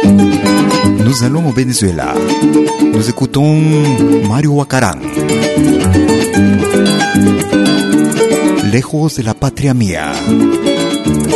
Nous 0.05 1.25
allons 1.25 1.49
au 1.49 1.53
Venezuela. 1.53 2.15
Nous 2.93 3.09
écoutons 3.09 3.61
Mario 4.29 4.53
Huacarán. 4.53 4.99
Lejos 8.71 9.17
de 9.17 9.25
la 9.25 9.35
patria 9.35 9.75
mía. 9.75 10.13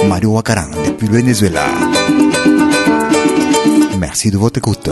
Mario 0.08 0.30
Huacarán, 0.30 0.70
depuis 0.70 1.08
Venezuela. 1.08 1.66
Merci 3.98 4.30
de 4.30 4.36
votre 4.38 4.58
écoute. 4.58 4.90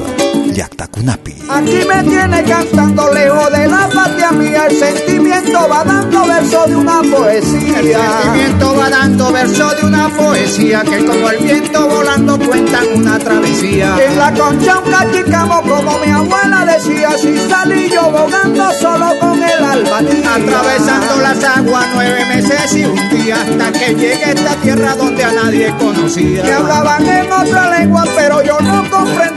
Yakta 0.53 0.87
Kunapi. 0.89 1.35
Aquí 1.49 1.81
me 1.89 2.03
tiene 2.03 2.43
cantando 2.45 3.13
lejos 3.13 3.51
de 3.53 3.69
la 3.69 3.89
patria 3.89 4.33
mía. 4.33 4.67
El 4.69 4.77
sentimiento 4.79 5.69
va 5.69 5.85
dando 5.85 6.27
verso 6.27 6.67
de 6.67 6.77
una 6.77 7.03
poesía. 7.03 7.81
El 7.81 7.95
sentimiento 7.95 8.77
va 8.77 8.91
dando 8.91 9.33
verso 9.33 9.71
de 9.75 9.87
una 9.87 10.09
poesía 10.09 10.83
que 10.83 11.05
como 11.05 11.31
el 11.31 11.39
viento 11.39 11.89
volando 11.89 12.39
cuentan 12.39 12.85
una 12.95 13.19
travesía. 13.19 13.97
En 14.05 14.19
la 14.19 14.33
concha 14.33 14.79
un 14.79 14.91
cachicamo, 14.91 15.63
como 15.63 15.99
mi 15.99 16.11
abuela 16.11 16.65
decía, 16.67 17.11
si 17.19 17.39
salí 17.49 17.89
yo 17.91 18.11
bogando 18.11 18.73
solo 18.81 19.19
con 19.21 19.43
el 19.43 19.65
alba. 19.65 19.99
Atravesando 19.99 21.17
las 21.23 21.45
aguas 21.45 21.87
nueve 21.95 22.27
meses 22.27 22.75
y 22.77 22.85
un 22.85 23.09
día 23.11 23.37
hasta 23.37 23.73
que 23.73 23.95
llegue 23.95 24.25
a 24.25 24.33
esta 24.33 24.55
tierra 24.57 24.95
donde 24.97 25.25
a 25.25 25.33
nadie 25.33 25.75
conocía. 25.79 26.43
Que 26.43 26.53
hablaban 26.53 27.07
en 27.07 27.33
otra 27.33 27.79
lengua, 27.79 28.05
pero 28.17 28.43
yo 28.43 28.59
no 28.61 28.91
comprendía. 28.91 29.32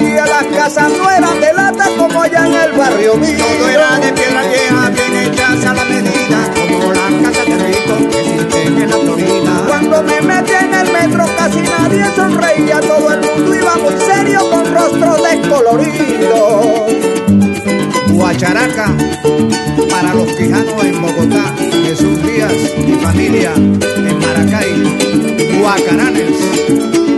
Casas 0.66 0.92
no 0.98 1.08
eran 1.12 1.40
de 1.40 1.54
lata 1.54 1.86
como 1.96 2.24
allá 2.24 2.48
en 2.48 2.54
el 2.56 2.72
barrio 2.72 3.16
mío. 3.18 3.38
Todo 3.38 3.70
era 3.70 4.00
de 4.00 4.12
piedra 4.14 4.42
vieja, 4.48 4.90
bien 4.90 5.16
hechas 5.16 5.64
a 5.64 5.74
la 5.76 5.86
medida, 5.86 6.54
como 6.56 6.92
las 6.92 7.14
casas 7.22 7.46
de 7.46 7.58
rico 7.68 8.10
que 8.10 8.20
existen 8.20 8.82
en 8.82 8.90
la 8.90 8.98
Florida. 8.98 9.64
Cuando 9.68 10.02
me 10.02 10.22
metí 10.22 10.54
en 10.54 10.74
el 10.74 10.92
metro 10.92 11.24
casi 11.38 11.62
nadie 11.62 12.04
sonreía, 12.16 12.80
todo 12.80 13.14
el 13.14 13.22
mundo 13.22 13.54
iba 13.54 13.76
muy 13.76 13.94
serio 14.08 14.40
con 14.50 14.74
rostros 14.74 15.22
descoloridos. 15.22 16.66
Guacharaca, 18.10 18.92
para 19.92 20.16
los 20.16 20.28
quijanos 20.30 20.84
en 20.84 21.00
Bogotá, 21.00 21.54
Jesús 21.86 22.24
Díaz 22.24 22.54
y 22.88 22.94
familia 23.04 23.52
en 23.56 24.18
Maracay, 24.18 25.60
Guacaranes. 25.60 27.15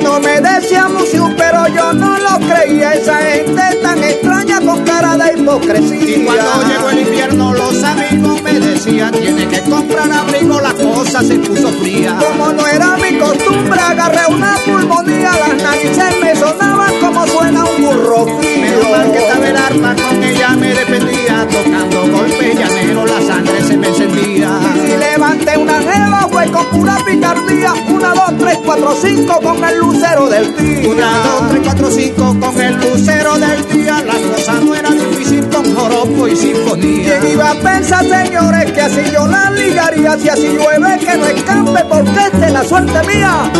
Uno 0.00 0.18
me 0.20 0.40
decía 0.40 0.88
pero 1.36 1.68
yo 1.68 1.92
no 1.92 2.18
lo 2.18 2.38
creía. 2.38 2.94
Esa 2.94 3.18
gente 3.18 3.62
tan 3.82 4.02
extraña 4.02 4.60
con 4.60 4.82
cara 4.84 5.16
de 5.18 5.38
hipocresía. 5.38 6.16
Y 6.16 6.24
cuando 6.24 6.62
llegó 6.68 6.90
el 6.90 6.98
invierno, 7.00 7.52
los 7.52 7.84
amigos 7.84 8.42
me 8.42 8.52
decían: 8.54 8.69
Tiene 8.90 9.46
que 9.46 9.60
comprar 9.70 10.10
abrigo, 10.10 10.60
la 10.60 10.72
cosa 10.72 11.22
se 11.22 11.36
puso 11.36 11.70
fría. 11.74 12.18
Como 12.18 12.52
no 12.52 12.66
era 12.66 12.96
mi 12.96 13.18
costumbre, 13.18 13.80
agarré 13.80 14.34
una 14.34 14.56
pulmonía. 14.66 15.30
Las 15.30 15.62
narices 15.62 16.20
me 16.20 16.34
sonaban 16.34 16.94
como 17.00 17.24
suena 17.28 17.64
un 17.66 17.82
burro 17.82 18.26
frío. 18.40 18.60
Menos 18.60 18.90
mal 18.90 19.12
que 19.12 19.18
estaba 19.18 19.48
el 19.48 19.56
arma, 19.56 19.94
con 19.94 20.22
ella 20.24 20.48
me 20.56 20.68
defendía. 20.74 21.46
Tocando 21.48 22.18
golpe 22.18 22.54
llanero, 22.54 23.06
la 23.06 23.22
sangre 23.22 23.64
se 23.64 23.76
me 23.76 23.88
encendía. 23.88 24.50
Y 24.74 24.80
si 24.80 24.96
levanté 24.96 25.56
una 25.56 25.80
jeva, 25.80 26.28
fue 26.28 26.50
con 26.50 26.66
pura 26.66 26.96
picardía. 27.06 27.72
Una, 27.88 28.12
dos, 28.12 28.38
tres, 28.40 28.58
cuatro, 28.64 28.96
cinco 29.00 29.40
con 29.40 29.64
el 29.64 29.78
lucero 29.78 30.28
del 30.28 30.56
día. 30.56 30.88
Una, 30.88 31.10
dos, 31.18 31.50
tres, 31.50 31.62
cuatro, 31.62 31.90
cinco 31.92 32.36
con 32.40 32.60
el 32.60 32.74
lucero 32.74 33.38
del 33.38 33.68
día. 33.68 34.02
La 34.04 34.14
cosa 34.14 34.54
no 34.64 34.74
era 34.74 34.90
difícil 34.90 35.48
con 35.48 35.74
joropo 35.76 36.26
y 36.26 36.34
sinfonía. 36.34 37.20
¿Quién 37.20 37.32
iba 37.34 37.50
a 37.50 37.54
pensar, 37.54 38.04
señores, 38.04 38.72
que 38.72 38.79
así 38.80 39.00
yo 39.12 39.26
la 39.26 39.50
ligaría? 39.50 40.18
Si 40.18 40.28
así 40.28 40.48
llueve, 40.48 40.98
que 40.98 41.16
no 41.16 41.26
escampe, 41.26 41.84
porque 41.88 42.10
esta 42.26 42.46
es 42.46 42.52
la 42.52 42.64
suerte 42.64 43.06
mía. 43.06 43.52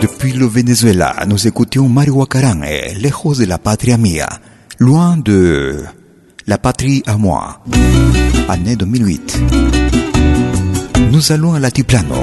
Depuis 0.00 0.34
le 0.34 0.46
Venezuela, 0.48 1.24
nous 1.26 1.46
écoutions 1.46 1.88
Mario 1.88 2.14
Huacarán, 2.14 2.62
eh, 2.64 2.94
lejos 2.98 3.38
de 3.38 3.46
la 3.46 3.58
patria 3.58 3.96
mía, 3.96 4.28
loin 4.78 5.16
de 5.18 5.84
la 6.46 6.58
patrie 6.58 7.02
à 7.06 7.16
moi, 7.16 7.60
année 8.48 8.76
2008. 8.76 9.38
Nous 11.10 11.32
allons 11.32 11.54
à 11.54 11.60
l'Atiplano, 11.60 12.16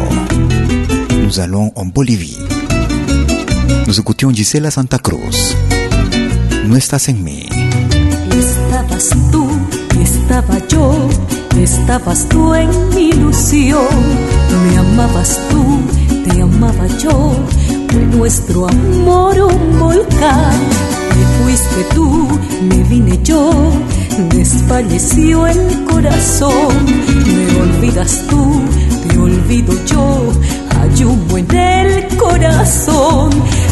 nous 1.23 1.39
allons 1.39 1.71
en 1.75 1.85
Bolivie. 1.85 2.37
Nous 3.85 3.99
écoutions 3.99 4.31
Gisela 4.33 4.71
Santa 4.71 4.97
Cruz, 4.97 5.55
No 6.65 6.75
estás 6.75 7.07
en 7.09 7.23
mí. 7.23 7.47
Estabas 8.31 9.09
tú, 9.31 9.47
estaba 10.01 10.57
yo, 10.67 11.09
estabas 11.63 12.27
tú 12.29 12.53
en 12.53 12.69
mi 12.93 13.09
ilusión. 13.09 13.87
Me 14.63 14.77
amabas 14.77 15.39
tú, 15.49 15.81
te 16.25 16.41
amaba 16.41 16.87
yo. 16.99 17.35
Fue 17.89 18.01
nuestro 18.17 18.67
amor 18.67 19.39
un 19.39 19.79
volcán. 19.79 20.59
Te 21.09 21.43
fuiste 21.43 21.95
tú, 21.95 22.27
me 22.69 22.83
vine 22.83 23.19
yo. 23.23 23.51
Desfalleció 24.29 25.47
el 25.47 25.85
corazón. 25.85 26.85
Me 27.25 27.61
olvidas 27.61 28.23
tú, 28.29 28.61
te 29.07 29.17
olvido 29.17 29.73
yo. 29.85 30.31
Hay 30.79 31.03
humo 31.03 31.37
en 31.37 31.55
el 31.55 32.17
corazón. 32.17 33.29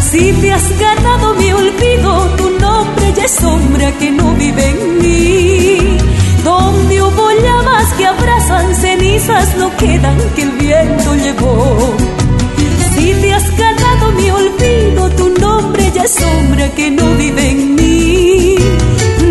Si 0.09 0.31
te 0.33 0.53
has 0.53 0.79
ganado 0.79 1.33
mi 1.35 1.51
olvido, 1.51 2.27
tu 2.37 2.49
nombre 2.59 3.13
ya 3.15 3.25
es 3.25 3.31
sombra 3.31 3.91
que 3.99 4.11
no 4.11 4.33
vive 4.33 4.69
en 4.69 4.94
cenizas, 9.25 9.57
no 9.57 9.75
quedan 9.77 10.17
que 10.35 10.41
el 10.43 10.51
viento 10.51 11.15
llevó. 11.15 11.95
Si 12.93 13.13
te 13.21 13.33
has 13.33 13.57
ganado 13.57 14.11
mi 14.13 14.29
olvido, 14.29 15.09
tu 15.11 15.29
nombre 15.39 15.91
ya 15.93 16.03
es 16.03 16.11
sombra 16.11 16.69
que 16.75 16.91
no 16.91 17.15
vive 17.15 17.49
en 17.51 17.75
mí. 17.75 18.55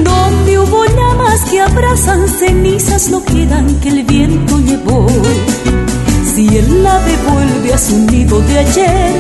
Donde 0.05 0.59
hubo 0.59 0.85
llamas 0.85 1.41
que 1.51 1.61
abrazan 1.61 2.29
cenizas, 2.29 3.09
no 3.11 3.25
quedan 3.25 3.81
que 3.81 3.89
el 3.89 4.03
viento 4.05 4.59
llevó. 4.61 5.07
Si 6.35 6.47
el 6.59 6.87
ave 6.87 7.15
vuelve 7.29 7.73
a 7.73 7.79
su 7.79 7.97
nido 7.99 8.41
de 8.41 8.59
ayer, 8.59 9.13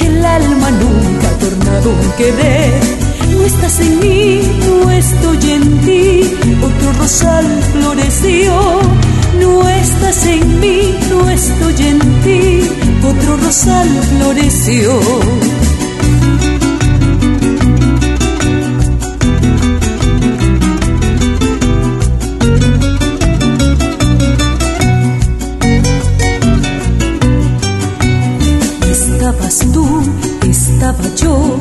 el 0.00 0.24
alma 0.24 0.70
nunca 0.70 1.28
ha 1.28 1.38
tornado 1.38 1.90
un 1.90 2.12
querer. 2.18 2.80
No 3.32 3.44
estás 3.44 3.80
en 3.80 4.00
mí, 4.00 4.40
no 4.66 4.90
estoy 4.90 5.50
en 5.50 5.78
ti, 5.80 6.20
otro 6.62 6.92
rosal 7.00 7.46
floreció. 7.72 9.07
No 9.40 9.68
estás 9.68 10.26
en 10.26 10.60
mí, 10.60 10.94
no 11.10 11.28
estoy 11.28 11.86
en 11.86 11.98
ti, 12.22 12.60
otro 13.04 13.36
rosal 13.36 13.88
floreció. 14.18 14.98
Estabas 28.90 29.58
tú, 29.72 29.86
estaba 30.48 31.14
yo, 31.16 31.58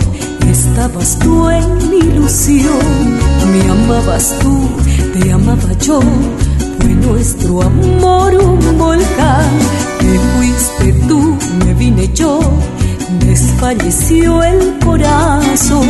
estabas 0.50 1.20
tú 1.20 1.50
en 1.50 1.90
mi 1.90 1.98
ilusión. 1.98 3.18
Me 3.52 3.70
amabas 3.70 4.34
tú, 4.40 4.70
te 5.14 5.32
amaba 5.32 5.74
yo. 5.82 6.00
Fue 6.80 6.90
nuestro 6.90 7.62
amor 7.64 8.34
un 8.36 8.78
volcán. 8.78 9.50
Te 10.00 10.20
fuiste 10.36 10.94
tú, 11.08 11.38
me 11.66 11.74
vine 11.74 12.10
yo. 12.14 12.40
Desfalleció 13.20 14.44
el 14.44 14.80
corazón. 14.84 15.88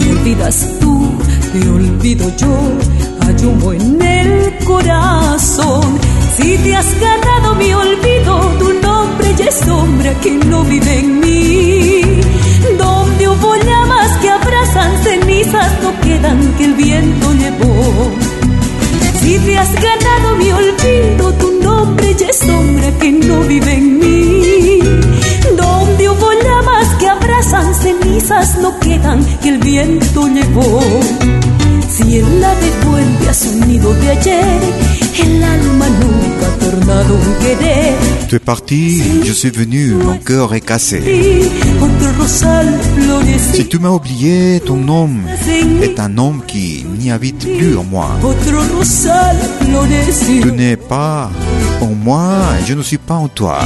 Me 0.00 0.10
olvidas 0.12 0.68
tú, 0.80 1.10
te 1.52 1.68
olvido 1.68 2.30
yo. 2.36 2.56
Hay 3.20 3.44
humo 3.44 3.72
en 3.72 4.02
el 4.02 4.64
corazón. 4.64 5.98
Si 6.36 6.56
te 6.58 6.74
has 6.76 6.86
ganado 7.00 7.54
mi 7.56 7.72
olvido, 7.72 8.40
tu 8.58 8.72
nombre 8.80 9.34
ya 9.36 9.46
es 9.46 9.56
sombra 9.56 10.14
que 10.20 10.32
no 10.32 10.62
vive 10.64 11.00
en 11.00 11.20
mí. 11.20 12.00
Donde 12.78 13.28
hubo 13.28 13.56
llamas 13.56 14.16
que 14.18 14.30
abrazan 14.30 15.02
cenizas, 15.02 15.72
no 15.82 16.00
quedan 16.00 16.54
que 16.56 16.64
el 16.64 16.74
viento 16.74 17.32
llevó. 17.34 18.27
Si 19.20 19.38
te 19.38 19.58
has 19.58 19.72
ganado 19.74 20.36
mi 20.36 20.50
olvido, 20.50 21.32
tu 21.34 21.60
nombre 21.62 22.14
ya 22.18 22.26
es 22.28 22.38
sombra 22.38 22.90
que 22.98 23.12
no 23.12 23.40
vive 23.42 23.72
en 23.74 23.98
mí. 23.98 24.78
Donde 25.56 26.08
hubo 26.08 26.32
llamas 26.44 26.88
que 26.98 27.06
abrazan, 27.08 27.74
cenizas 27.74 28.58
no 28.58 28.78
quedan 28.80 29.24
que 29.42 29.48
el 29.50 29.58
viento 29.58 30.28
llevó. 30.28 30.80
Si 31.90 32.18
en 32.18 32.40
la 32.40 32.54
devuelve 32.54 33.28
a 33.28 33.34
su 33.34 33.52
nido 33.66 33.92
de 33.94 34.10
ayer, 34.10 34.60
el 35.24 35.42
alma 35.42 35.86
nunca 35.88 36.46
ha 36.46 36.58
tornado 36.58 37.14
un 37.14 37.34
querer. 37.44 37.94
Tu 38.28 38.36
es 38.36 38.42
parti, 38.42 39.02
je 39.24 39.32
suis 39.32 39.50
venu, 39.50 39.94
mon 39.94 40.18
cœur 40.18 40.54
est 40.54 40.64
cassé. 40.64 41.00
Si 43.52 43.66
tu 43.68 43.78
m'as 43.78 43.90
oublié, 43.90 44.60
ton 44.60 44.76
nom 44.76 45.10
est 45.82 45.98
un 45.98 46.18
homme 46.18 46.42
qui 46.46 46.84
n'y 46.98 47.10
habite 47.10 47.40
plus 47.56 47.76
en 47.76 47.84
moi. 47.84 48.10
Tu 50.42 50.52
n'es 50.52 50.76
pas 50.76 51.30
en 51.80 51.86
moi, 51.94 52.38
je 52.66 52.74
ne 52.74 52.82
suis 52.82 52.98
pas 52.98 53.14
en 53.14 53.28
toi. 53.28 53.60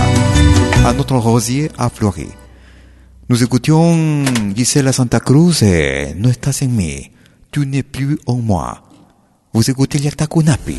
À 0.85 0.93
notre 0.93 1.17
rosier 1.17 1.71
a 1.79 1.89
fleuri. 1.89 2.29
Nous 3.29 3.43
écoutions 3.43 4.25
Gisela 4.55 4.93
Santa 4.93 5.21
Cruz 5.21 5.63
et 5.63 6.15
No 6.17 6.29
estás 6.29 6.63
en 6.63 6.69
mí. 6.69 7.11
Tu 7.51 7.67
n'es 7.67 7.83
plus 7.83 8.19
en 8.27 8.37
moi. 8.37 8.83
Vous 9.53 9.71
écoutez 9.71 9.99
Yakta 9.99 10.27
Kunapi. 10.27 10.77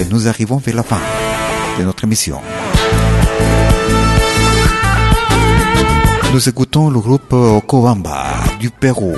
Et 0.00 0.04
nous 0.10 0.28
arrivons 0.28 0.58
vers 0.58 0.76
la 0.76 0.82
fin 0.82 1.00
de 1.78 1.84
notre 1.84 2.04
émission. 2.04 2.40
Nous 6.34 6.48
écoutons 6.48 6.90
le 6.90 6.98
groupe 6.98 7.32
Okobamba 7.32 8.24
du 8.58 8.68
Pérou. 8.68 9.14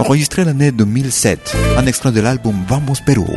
Enregistré 0.00 0.44
l'année 0.44 0.72
2007, 0.72 1.56
un 1.76 1.86
extrait 1.86 2.10
de 2.10 2.20
l'album 2.20 2.56
Vamos 2.66 2.96
Pérou. 3.06 3.28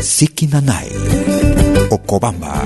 Sikinanai, 0.00 0.92
Okobamba, 1.90 2.62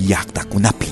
Yakta 0.00 0.44
Kunapi. 0.44 0.88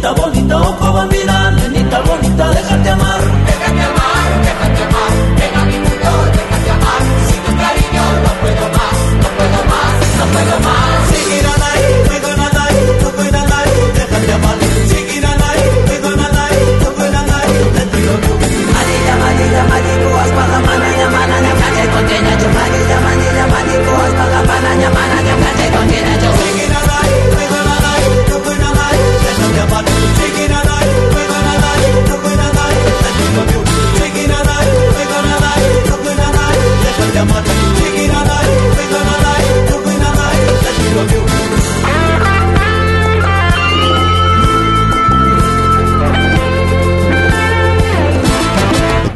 Bonita, 0.00 0.56
ojo 0.56 0.92
bambina, 0.94 1.50
nenita 1.50 2.00
bonita, 2.00 2.48
déjate 2.54 2.88
amar. 2.88 3.19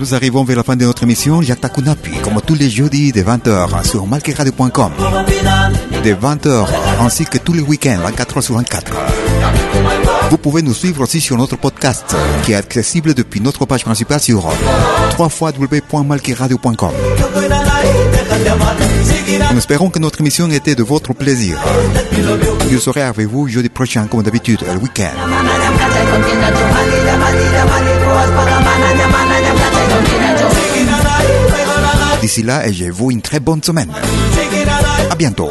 Nous 0.05 0.15
arrivons 0.15 0.45
vers 0.45 0.59
la 0.59 0.63
fin 0.63 0.77
de 0.77 0.85
notre 0.85 1.03
émission 1.05 1.41
Yakta 1.41 1.71
Kunapi, 1.71 2.11
comme 2.23 2.39
tous 2.43 2.55
les 2.55 2.69
jeudis 2.69 3.11
de 3.11 3.23
20h 3.23 3.87
sur 3.87 4.07
malkiradio.com. 4.07 4.93
De 6.05 6.11
20h 6.13 6.67
ainsi 7.01 7.25
que 7.25 7.39
tous 7.39 7.55
les 7.55 7.63
week-ends, 7.63 8.01
24h 8.07 8.43
sur 8.43 8.55
24. 8.57 8.93
Vous 10.29 10.37
pouvez 10.37 10.61
nous 10.61 10.75
suivre 10.75 11.01
aussi 11.01 11.23
sur 11.23 11.39
notre 11.39 11.57
podcast 11.57 12.15
qui 12.45 12.53
est 12.53 12.55
accessible 12.55 13.15
depuis 13.15 13.41
notre 13.41 13.65
page 13.65 13.83
principale 13.83 14.21
sur 14.21 14.47
www.malkiradio.com. 15.19 16.93
Nous 19.53 19.59
espérons 19.59 19.89
que 19.89 20.01
notre 20.01 20.21
émission 20.21 20.51
était 20.51 20.75
de 20.75 20.83
votre 20.83 21.15
plaisir. 21.15 21.59
Je 22.71 22.77
serai 22.77 23.01
avec 23.01 23.27
vous 23.27 23.49
jeudi 23.49 23.71
prochain 23.71 24.07
comme 24.07 24.23
d'habitude, 24.23 24.61
le 24.71 24.79
week-end? 24.81 25.13
D'ici 32.21 32.43
là, 32.43 32.67
et 32.67 32.73
je 32.73 32.87
vous 32.87 33.11
une 33.11 33.21
très 33.21 33.41
bonne 33.41 33.63
semaine. 33.63 33.91
À 35.11 35.15
bientôt. 35.15 35.51